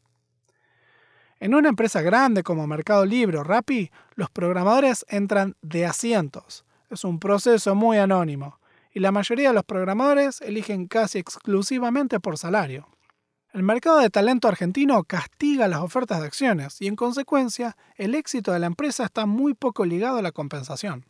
En 1.40 1.54
una 1.54 1.70
empresa 1.70 2.02
grande 2.02 2.42
como 2.42 2.66
Mercado 2.66 3.06
Libre 3.06 3.38
o 3.38 3.42
Rappi, 3.42 3.90
los 4.14 4.28
programadores 4.28 5.06
entran 5.08 5.56
de 5.62 5.86
asientos. 5.86 6.66
Es 6.90 7.02
un 7.02 7.18
proceso 7.18 7.74
muy 7.74 7.96
anónimo 7.96 8.60
y 8.92 9.00
la 9.00 9.10
mayoría 9.10 9.48
de 9.48 9.54
los 9.54 9.64
programadores 9.64 10.42
eligen 10.42 10.86
casi 10.86 11.18
exclusivamente 11.18 12.20
por 12.20 12.36
salario. 12.36 12.88
El 13.54 13.62
mercado 13.62 14.00
de 14.00 14.10
talento 14.10 14.48
argentino 14.48 15.02
castiga 15.04 15.66
las 15.66 15.80
ofertas 15.80 16.20
de 16.20 16.26
acciones 16.26 16.78
y 16.82 16.88
en 16.88 16.94
consecuencia 16.94 17.74
el 17.96 18.14
éxito 18.14 18.52
de 18.52 18.58
la 18.58 18.66
empresa 18.66 19.04
está 19.04 19.24
muy 19.24 19.54
poco 19.54 19.86
ligado 19.86 20.18
a 20.18 20.22
la 20.22 20.32
compensación. 20.32 21.06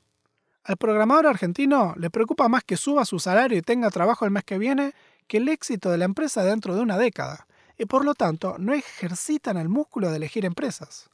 Al 0.62 0.76
programador 0.76 1.26
argentino 1.26 1.94
le 1.96 2.08
preocupa 2.08 2.48
más 2.48 2.62
que 2.62 2.76
suba 2.76 3.04
su 3.04 3.18
salario 3.18 3.58
y 3.58 3.62
tenga 3.62 3.90
trabajo 3.90 4.26
el 4.26 4.30
mes 4.30 4.44
que 4.44 4.58
viene 4.58 4.94
que 5.26 5.38
el 5.38 5.48
éxito 5.48 5.90
de 5.90 5.98
la 5.98 6.04
empresa 6.04 6.44
dentro 6.44 6.76
de 6.76 6.82
una 6.82 6.98
década, 6.98 7.48
y 7.80 7.86
por 7.86 8.04
lo 8.04 8.14
tanto 8.14 8.56
no 8.58 8.74
ejercitan 8.74 9.56
el 9.56 9.70
músculo 9.70 10.10
de 10.10 10.18
elegir 10.18 10.44
empresas. 10.44 11.08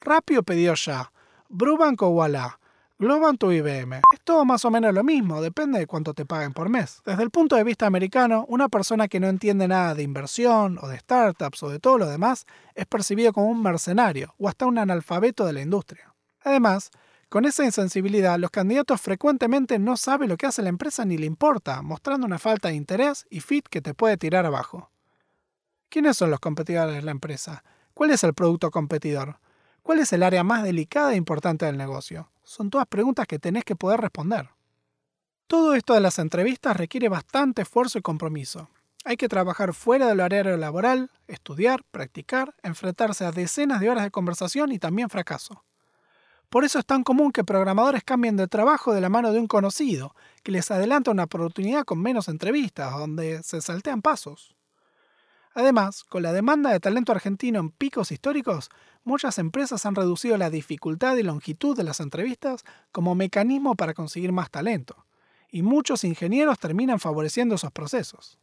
Rápido 0.00 0.42
pedido 0.42 0.74
ya, 0.74 1.12
Brubank 1.48 2.02
o 2.02 2.08
Walla, 2.08 2.58
Globant 2.98 3.40
o 3.44 3.52
IBM. 3.52 4.00
Es 4.12 4.20
todo 4.24 4.44
más 4.44 4.64
o 4.64 4.72
menos 4.72 4.92
lo 4.92 5.04
mismo, 5.04 5.40
depende 5.40 5.78
de 5.78 5.86
cuánto 5.86 6.12
te 6.12 6.26
paguen 6.26 6.52
por 6.52 6.68
mes. 6.68 7.00
Desde 7.06 7.22
el 7.22 7.30
punto 7.30 7.54
de 7.54 7.62
vista 7.62 7.86
americano, 7.86 8.44
una 8.48 8.68
persona 8.68 9.06
que 9.06 9.20
no 9.20 9.28
entiende 9.28 9.68
nada 9.68 9.94
de 9.94 10.02
inversión 10.02 10.78
o 10.82 10.88
de 10.88 10.98
startups 10.98 11.62
o 11.62 11.68
de 11.68 11.78
todo 11.78 11.98
lo 11.98 12.08
demás 12.08 12.44
es 12.74 12.86
percibido 12.86 13.32
como 13.32 13.46
un 13.46 13.62
mercenario 13.62 14.34
o 14.36 14.48
hasta 14.48 14.66
un 14.66 14.78
analfabeto 14.78 15.46
de 15.46 15.52
la 15.52 15.62
industria. 15.62 16.12
Además, 16.42 16.90
con 17.28 17.44
esa 17.44 17.64
insensibilidad, 17.64 18.36
los 18.36 18.50
candidatos 18.50 19.00
frecuentemente 19.00 19.78
no 19.78 19.96
saben 19.96 20.28
lo 20.28 20.36
que 20.36 20.46
hace 20.46 20.60
la 20.60 20.70
empresa 20.70 21.04
ni 21.04 21.16
le 21.18 21.26
importa, 21.26 21.82
mostrando 21.82 22.26
una 22.26 22.40
falta 22.40 22.68
de 22.68 22.74
interés 22.74 23.26
y 23.30 23.38
fit 23.38 23.68
que 23.68 23.80
te 23.80 23.94
puede 23.94 24.16
tirar 24.16 24.44
abajo. 24.44 24.89
¿Quiénes 25.90 26.16
son 26.16 26.30
los 26.30 26.38
competidores 26.38 26.94
de 26.94 27.02
la 27.02 27.10
empresa? 27.10 27.64
¿Cuál 27.94 28.10
es 28.10 28.22
el 28.22 28.32
producto 28.32 28.70
competidor? 28.70 29.40
¿Cuál 29.82 29.98
es 29.98 30.12
el 30.12 30.22
área 30.22 30.44
más 30.44 30.62
delicada 30.62 31.14
e 31.14 31.16
importante 31.16 31.66
del 31.66 31.76
negocio? 31.76 32.30
Son 32.44 32.70
todas 32.70 32.86
preguntas 32.86 33.26
que 33.26 33.40
tenés 33.40 33.64
que 33.64 33.74
poder 33.74 34.00
responder. 34.00 34.50
Todo 35.48 35.74
esto 35.74 35.94
de 35.94 36.00
las 36.00 36.20
entrevistas 36.20 36.76
requiere 36.76 37.08
bastante 37.08 37.62
esfuerzo 37.62 37.98
y 37.98 38.02
compromiso. 38.02 38.70
Hay 39.04 39.16
que 39.16 39.28
trabajar 39.28 39.74
fuera 39.74 40.06
del 40.06 40.20
horario 40.20 40.56
laboral, 40.56 41.10
estudiar, 41.26 41.82
practicar, 41.90 42.54
enfrentarse 42.62 43.24
a 43.24 43.32
decenas 43.32 43.80
de 43.80 43.90
horas 43.90 44.04
de 44.04 44.12
conversación 44.12 44.70
y 44.70 44.78
también 44.78 45.10
fracaso. 45.10 45.64
Por 46.50 46.64
eso 46.64 46.78
es 46.78 46.86
tan 46.86 47.02
común 47.02 47.32
que 47.32 47.42
programadores 47.42 48.04
cambien 48.04 48.36
de 48.36 48.46
trabajo 48.46 48.94
de 48.94 49.00
la 49.00 49.08
mano 49.08 49.32
de 49.32 49.40
un 49.40 49.48
conocido, 49.48 50.14
que 50.44 50.52
les 50.52 50.70
adelanta 50.70 51.10
una 51.10 51.24
oportunidad 51.24 51.84
con 51.84 52.00
menos 52.00 52.28
entrevistas, 52.28 52.92
donde 52.92 53.42
se 53.42 53.60
saltean 53.60 54.02
pasos. 54.02 54.54
Además, 55.54 56.04
con 56.04 56.22
la 56.22 56.32
demanda 56.32 56.70
de 56.70 56.80
talento 56.80 57.12
argentino 57.12 57.58
en 57.58 57.70
picos 57.70 58.12
históricos, 58.12 58.70
muchas 59.02 59.38
empresas 59.38 59.84
han 59.84 59.94
reducido 59.94 60.36
la 60.36 60.50
dificultad 60.50 61.16
y 61.16 61.22
longitud 61.22 61.76
de 61.76 61.84
las 61.84 62.00
entrevistas 62.00 62.64
como 62.92 63.14
mecanismo 63.14 63.74
para 63.74 63.94
conseguir 63.94 64.32
más 64.32 64.50
talento, 64.50 65.06
y 65.50 65.62
muchos 65.62 66.04
ingenieros 66.04 66.58
terminan 66.58 67.00
favoreciendo 67.00 67.56
esos 67.56 67.72
procesos. 67.72 68.38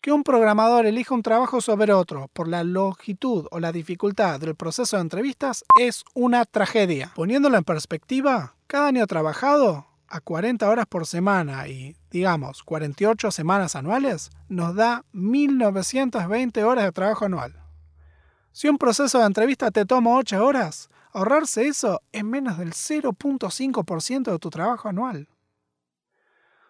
Que 0.00 0.12
un 0.12 0.24
programador 0.24 0.86
elija 0.86 1.14
un 1.14 1.22
trabajo 1.22 1.60
sobre 1.60 1.92
otro 1.92 2.28
por 2.32 2.48
la 2.48 2.64
longitud 2.64 3.46
o 3.50 3.60
la 3.60 3.70
dificultad 3.70 4.40
del 4.40 4.56
proceso 4.56 4.96
de 4.96 5.02
entrevistas 5.02 5.64
es 5.80 6.04
una 6.14 6.44
tragedia. 6.44 7.12
Poniéndolo 7.14 7.56
en 7.56 7.62
perspectiva, 7.62 8.56
cada 8.66 8.88
año 8.88 9.06
trabajado 9.06 9.86
a 10.12 10.20
40 10.20 10.68
horas 10.68 10.84
por 10.86 11.06
semana 11.06 11.66
y, 11.68 11.96
digamos, 12.10 12.62
48 12.64 13.30
semanas 13.30 13.74
anuales, 13.74 14.30
nos 14.50 14.74
da 14.74 15.06
1920 15.12 16.64
horas 16.64 16.84
de 16.84 16.92
trabajo 16.92 17.24
anual. 17.24 17.58
Si 18.52 18.68
un 18.68 18.76
proceso 18.76 19.18
de 19.18 19.24
entrevista 19.24 19.70
te 19.70 19.86
toma 19.86 20.14
8 20.14 20.44
horas, 20.44 20.90
ahorrarse 21.14 21.66
eso 21.66 22.02
es 22.12 22.22
menos 22.24 22.58
del 22.58 22.72
0.5% 22.72 24.30
de 24.30 24.38
tu 24.38 24.50
trabajo 24.50 24.90
anual. 24.90 25.28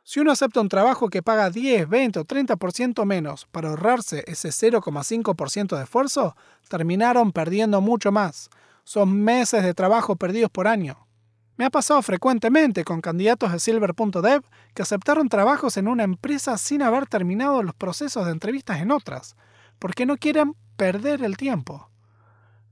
Si 0.04 0.20
uno 0.20 0.30
acepta 0.30 0.60
un 0.60 0.68
trabajo 0.68 1.08
que 1.08 1.24
paga 1.24 1.50
10, 1.50 1.88
20 1.88 2.20
o 2.20 2.24
30% 2.24 3.04
menos 3.04 3.46
para 3.50 3.70
ahorrarse 3.70 4.22
ese 4.28 4.50
0,5% 4.50 5.76
de 5.76 5.82
esfuerzo, 5.82 6.36
terminaron 6.68 7.32
perdiendo 7.32 7.80
mucho 7.80 8.12
más. 8.12 8.50
Son 8.84 9.20
meses 9.20 9.64
de 9.64 9.74
trabajo 9.74 10.14
perdidos 10.14 10.50
por 10.50 10.68
año. 10.68 11.08
Me 11.62 11.66
ha 11.66 11.70
pasado 11.70 12.02
frecuentemente 12.02 12.82
con 12.82 13.00
candidatos 13.00 13.52
de 13.52 13.60
Silver.dev 13.60 14.42
que 14.74 14.82
aceptaron 14.82 15.28
trabajos 15.28 15.76
en 15.76 15.86
una 15.86 16.02
empresa 16.02 16.58
sin 16.58 16.82
haber 16.82 17.06
terminado 17.06 17.62
los 17.62 17.72
procesos 17.72 18.26
de 18.26 18.32
entrevistas 18.32 18.80
en 18.80 18.90
otras, 18.90 19.36
porque 19.78 20.04
no 20.04 20.16
quieren 20.16 20.56
perder 20.76 21.22
el 21.22 21.36
tiempo. 21.36 21.88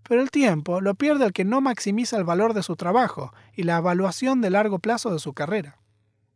Pero 0.03 0.21
el 0.21 0.33
tiempo 0.33 0.81
lo 0.81 0.97
pierde 0.97 1.25
el 1.25 1.33
que 1.33 1.45
no 1.45 1.61
maximiza 1.61 2.17
el 2.17 2.25
valor 2.25 2.53
de 2.53 2.65
su 2.65 2.75
trabajo 2.75 3.33
y 3.55 3.63
la 3.63 3.77
evaluación 3.77 4.41
de 4.41 4.51
largo 4.51 4.81
plazo 4.81 5.13
de 5.13 5.21
su 5.21 5.35
carrera. 5.35 5.79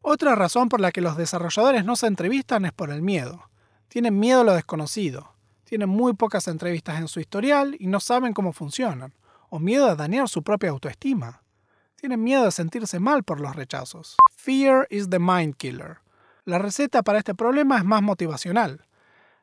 Otra 0.00 0.36
razón 0.36 0.68
por 0.68 0.80
la 0.80 0.92
que 0.92 1.00
los 1.00 1.16
desarrolladores 1.16 1.84
no 1.84 1.96
se 1.96 2.06
entrevistan 2.06 2.66
es 2.66 2.72
por 2.72 2.92
el 2.92 3.02
miedo. 3.02 3.50
Tienen 3.88 4.20
miedo 4.20 4.42
a 4.42 4.44
lo 4.44 4.54
desconocido. 4.54 5.34
Tienen 5.64 5.88
muy 5.88 6.12
pocas 6.12 6.46
entrevistas 6.46 7.00
en 7.00 7.08
su 7.08 7.18
historial 7.18 7.74
y 7.80 7.88
no 7.88 7.98
saben 7.98 8.32
cómo 8.32 8.52
funcionan. 8.52 9.12
O 9.50 9.58
miedo 9.58 9.90
a 9.90 9.96
dañar 9.96 10.28
su 10.28 10.44
propia 10.44 10.70
autoestima. 10.70 11.43
Tienen 12.04 12.22
miedo 12.22 12.44
de 12.44 12.50
sentirse 12.50 13.00
mal 13.00 13.24
por 13.24 13.40
los 13.40 13.56
rechazos. 13.56 14.16
Fear 14.36 14.86
is 14.90 15.08
the 15.08 15.18
mind 15.18 15.54
killer. 15.56 16.00
La 16.44 16.58
receta 16.58 17.02
para 17.02 17.18
este 17.18 17.34
problema 17.34 17.78
es 17.78 17.84
más 17.86 18.02
motivacional. 18.02 18.84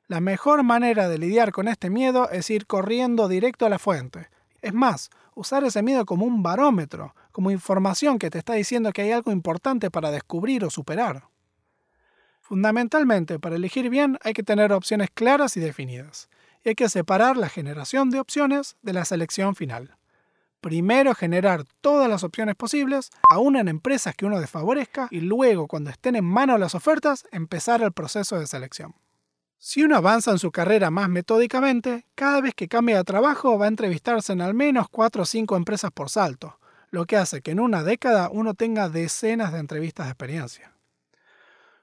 La 0.06 0.22
mejor 0.22 0.62
manera 0.62 1.10
de 1.10 1.18
lidiar 1.18 1.52
con 1.54 1.68
este 1.68 1.90
miedo 1.90 2.30
es 2.30 2.52
ir 2.52 2.68
corriendo 2.68 3.28
directo 3.28 3.66
a 3.66 3.70
la 3.70 3.80
fuente. 3.80 4.30
Es 4.62 4.76
más, 4.76 5.10
usar 5.34 5.64
ese 5.64 5.82
miedo 5.82 6.06
como 6.06 6.24
un 6.24 6.44
barómetro, 6.44 7.16
como 7.32 7.50
información 7.50 8.20
que 8.20 8.30
te 8.30 8.38
está 8.38 8.54
diciendo 8.54 8.92
que 8.92 9.02
hay 9.02 9.12
algo 9.12 9.32
importante 9.32 9.90
para 9.90 10.12
descubrir 10.12 10.64
o 10.64 10.70
superar. 10.70 11.30
Fundamentalmente, 12.42 13.40
para 13.40 13.56
elegir 13.56 13.90
bien 13.90 14.20
hay 14.22 14.34
que 14.34 14.44
tener 14.44 14.72
opciones 14.72 15.10
claras 15.12 15.58
y 15.58 15.62
definidas, 15.62 16.30
y 16.64 16.70
hay 16.70 16.76
que 16.76 16.90
separar 16.90 17.38
la 17.38 17.50
generación 17.50 18.12
de 18.12 18.20
opciones 18.20 18.76
de 18.84 18.94
la 18.94 19.04
selección 19.04 19.56
final. 19.56 19.98
Primero 20.62 21.16
generar 21.16 21.66
todas 21.82 22.08
las 22.08 22.24
opciones 22.24 22.56
posibles, 22.56 23.10
aún 23.32 23.56
en 23.56 23.68
empresas 23.68 24.16
que 24.16 24.28
uno 24.28 24.40
desfavorezca, 24.40 25.08
y 25.10 25.22
luego, 25.22 25.68
cuando 25.68 25.90
estén 25.90 26.16
en 26.16 26.24
mano 26.24 26.58
las 26.60 26.76
ofertas, 26.76 27.26
empezar 27.32 27.82
el 27.82 27.92
proceso 27.92 28.40
de 28.40 28.46
selección. 28.46 28.94
Si 29.58 29.84
uno 29.84 29.96
avanza 29.98 30.32
en 30.32 30.40
su 30.40 30.52
carrera 30.52 30.92
más 30.92 31.10
metódicamente, 31.10 32.06
cada 32.14 32.42
vez 32.42 32.54
que 32.54 32.68
cambia 32.68 32.98
de 32.98 33.04
trabajo 33.04 33.58
va 33.58 33.66
a 33.66 33.70
entrevistarse 33.70 34.34
en 34.34 34.42
al 34.42 34.54
menos 34.54 34.88
4 34.90 35.24
o 35.24 35.26
5 35.26 35.56
empresas 35.56 35.92
por 35.92 36.10
salto, 36.10 36.60
lo 36.92 37.06
que 37.06 37.18
hace 37.18 37.42
que 37.42 37.52
en 37.52 37.60
una 37.60 37.84
década 37.84 38.30
uno 38.32 38.54
tenga 38.54 38.90
decenas 38.90 39.54
de 39.54 39.60
entrevistas 39.60 40.06
de 40.06 40.12
experiencia. 40.12 40.74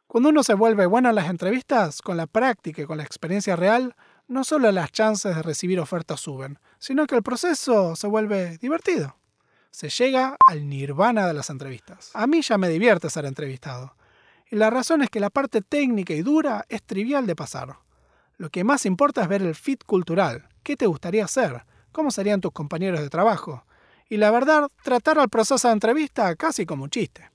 Cuando 0.07 0.31
uno 0.31 0.43
se 0.43 0.55
vuelve 0.55 0.87
bueno 0.87 1.09
en 1.09 1.15
las 1.17 1.29
entrevistas, 1.29 2.01
con 2.01 2.17
la 2.17 2.27
práctica 2.27 2.83
y 2.83 2.87
con 2.87 2.99
la 2.99 3.05
experiencia 3.05 3.57
real, 3.57 3.95
no 4.29 4.45
solo 4.45 4.71
las 4.71 4.93
chances 4.93 5.35
de 5.35 5.43
recibir 5.43 5.81
ofertas 5.81 6.21
suben, 6.21 6.59
sino 6.79 7.07
que 7.07 7.17
el 7.17 7.23
proceso 7.23 7.97
se 7.97 8.07
vuelve 8.07 8.59
divertido. 8.59 9.17
Se 9.71 9.89
llega 9.89 10.37
al 10.47 10.69
nirvana 10.69 11.27
de 11.27 11.35
las 11.35 11.51
entrevistas. 11.51 12.11
A 12.15 12.27
mí 12.27 12.43
ya 12.43 12.57
me 12.57 12.69
divierte 12.69 13.11
ser 13.11 13.25
entrevistado. 13.25 13.97
Y 14.51 14.57
la 14.57 14.71
razón 14.71 15.03
es 15.03 15.11
que 15.11 15.21
la 15.21 15.31
parte 15.31 15.61
técnica 15.61 16.15
y 16.15 16.23
dura 16.23 16.65
es 16.69 16.83
trivial 16.83 17.27
de 17.27 17.37
pasar. 17.37 17.77
Lo 18.37 18.51
que 18.51 18.65
más 18.65 18.87
importa 18.87 19.23
es 19.23 19.29
ver 19.29 19.43
el 19.43 19.55
fit 19.55 19.83
cultural. 19.85 20.49
¿Qué 20.63 20.77
te 20.77 20.87
gustaría 20.87 21.25
hacer? 21.25 21.65
¿Cómo 21.93 22.11
serían 22.11 22.41
tus 22.41 22.53
compañeros 22.53 23.01
de 23.01 23.11
trabajo? 23.11 23.65
y 24.09 24.17
la 24.17 24.31
verdad, 24.31 24.69
tratar 24.83 25.19
al 25.19 25.29
proceso 25.29 25.69
de 25.69 25.75
entrevista 25.75 26.35
casi 26.37 26.65
como 26.65 26.85
un 26.85 26.91
chiste. 26.91 27.31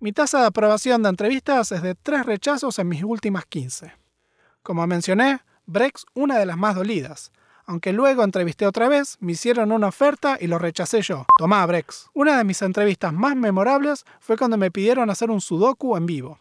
Mi 0.00 0.12
tasa 0.12 0.40
de 0.40 0.46
aprobación 0.46 1.02
de 1.02 1.08
entrevistas 1.08 1.72
es 1.72 1.82
de 1.82 1.94
3 1.94 2.26
rechazos 2.26 2.78
en 2.78 2.88
mis 2.88 3.02
últimas 3.02 3.46
15. 3.46 3.92
Como 4.62 4.86
mencioné, 4.86 5.40
Brex 5.70 6.06
una 6.14 6.38
de 6.38 6.46
las 6.46 6.56
más 6.56 6.76
dolidas, 6.76 7.30
aunque 7.66 7.92
luego 7.92 8.24
entrevisté 8.24 8.66
otra 8.66 8.88
vez, 8.88 9.18
me 9.20 9.32
hicieron 9.32 9.70
una 9.70 9.88
oferta 9.88 10.38
y 10.40 10.46
lo 10.46 10.58
rechacé 10.58 11.02
yo. 11.02 11.26
Tomá, 11.36 11.66
Brex. 11.66 12.08
Una 12.14 12.38
de 12.38 12.44
mis 12.44 12.62
entrevistas 12.62 13.12
más 13.12 13.36
memorables 13.36 14.06
fue 14.18 14.38
cuando 14.38 14.56
me 14.56 14.70
pidieron 14.70 15.10
hacer 15.10 15.30
un 15.30 15.42
sudoku 15.42 15.94
en 15.98 16.06
vivo. 16.06 16.38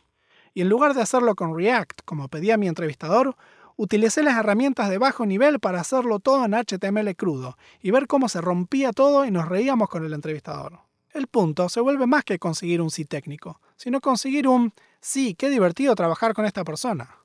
Y 0.54 0.62
en 0.62 0.70
lugar 0.70 0.94
de 0.94 1.02
hacerlo 1.02 1.36
con 1.36 1.58
React, 1.58 2.04
como 2.06 2.30
pedía 2.30 2.56
mi 2.56 2.70
entrevistador, 2.70 3.36
utilicé 3.76 4.24
las 4.24 4.38
herramientas 4.38 4.90
de 4.90 4.98
bajo 4.98 5.26
nivel 5.26 5.60
para 5.60 5.82
hacerlo 5.82 6.20
todo 6.20 6.46
en 6.46 6.54
HTML 6.54 7.14
crudo 7.18 7.58
y 7.82 7.92
ver 7.92 8.08
cómo 8.08 8.30
se 8.30 8.40
rompía 8.40 8.94
todo 8.94 9.26
y 9.26 9.32
nos 9.32 9.50
reíamos 9.50 9.90
con 9.90 10.06
el 10.06 10.14
entrevistador. 10.14 10.80
El 11.12 11.28
punto 11.28 11.68
se 11.68 11.82
vuelve 11.82 12.08
más 12.08 12.24
que 12.24 12.40
conseguir 12.40 12.82
un 12.82 12.92
sí 12.92 13.04
técnico, 13.04 13.60
sino 13.76 14.00
conseguir 14.00 14.48
un 14.48 14.72
sí, 15.02 15.36
qué 15.36 15.50
divertido 15.50 15.96
trabajar 15.96 16.34
con 16.34 16.46
esta 16.46 16.64
persona. 16.64 17.17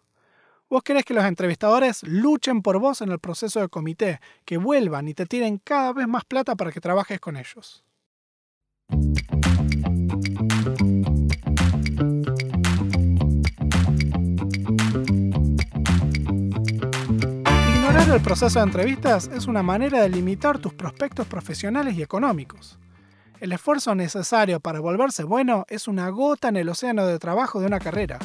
Vos 0.73 0.83
querés 0.83 1.05
que 1.05 1.13
los 1.13 1.27
entrevistadores 1.27 2.03
luchen 2.03 2.63
por 2.63 2.79
vos 2.79 3.03
en 3.03 3.13
el 3.13 3.19
proceso 3.19 3.61
de 3.61 3.69
comité, 3.69 4.21
que 4.47 4.57
vuelvan 4.57 5.07
y 5.07 5.13
te 5.13 5.27
tiren 5.27 5.59
cada 5.59 5.93
vez 5.93 6.09
más 6.09 6.25
plata 6.25 6.57
para 6.57 6.73
que 6.73 6.81
trabajes 6.81 7.21
con 7.21 7.37
ellos. 7.37 7.85
el 18.15 18.21
proceso 18.21 18.59
de 18.59 18.65
entrevistas 18.67 19.31
es 19.33 19.47
una 19.47 19.63
manera 19.63 20.03
de 20.03 20.09
limitar 20.09 20.59
tus 20.59 20.73
prospectos 20.73 21.27
profesionales 21.27 21.97
y 21.97 22.03
económicos. 22.03 22.79
El 23.41 23.53
esfuerzo 23.53 23.95
necesario 23.95 24.59
para 24.61 24.81
volverse 24.81 25.25
bueno 25.25 25.67
es 25.69 25.87
una 25.87 26.09
gota 26.09 26.49
en 26.49 26.57
el 26.57 26.69
océano 26.71 27.07
de 27.07 27.19
trabajo 27.19 27.61
de 27.61 27.67
una 27.67 27.79
carrera. 27.79 28.19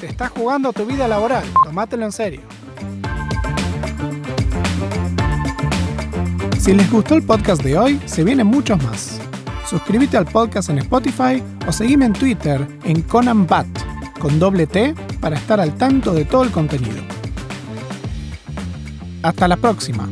Te 0.00 0.06
estás 0.06 0.30
jugando 0.30 0.72
tu 0.72 0.86
vida 0.86 1.06
laboral, 1.06 1.44
tomátelo 1.62 2.06
en 2.06 2.12
serio. 2.12 2.40
Si 6.58 6.72
les 6.72 6.90
gustó 6.90 7.16
el 7.16 7.22
podcast 7.22 7.62
de 7.62 7.76
hoy, 7.76 8.00
se 8.06 8.24
vienen 8.24 8.46
muchos 8.46 8.82
más. 8.82 9.20
Suscríbete 9.68 10.16
al 10.16 10.24
podcast 10.24 10.70
en 10.70 10.78
Spotify 10.78 11.42
o 11.68 11.72
seguime 11.72 12.06
en 12.06 12.14
Twitter 12.14 12.66
en 12.84 13.02
ConanBat 13.02 13.66
con 14.18 14.38
doble 14.38 14.66
T 14.66 14.94
para 15.20 15.36
estar 15.36 15.60
al 15.60 15.74
tanto 15.74 16.14
de 16.14 16.24
todo 16.24 16.44
el 16.44 16.50
contenido. 16.50 17.02
Hasta 19.22 19.48
la 19.48 19.58
próxima. 19.58 20.08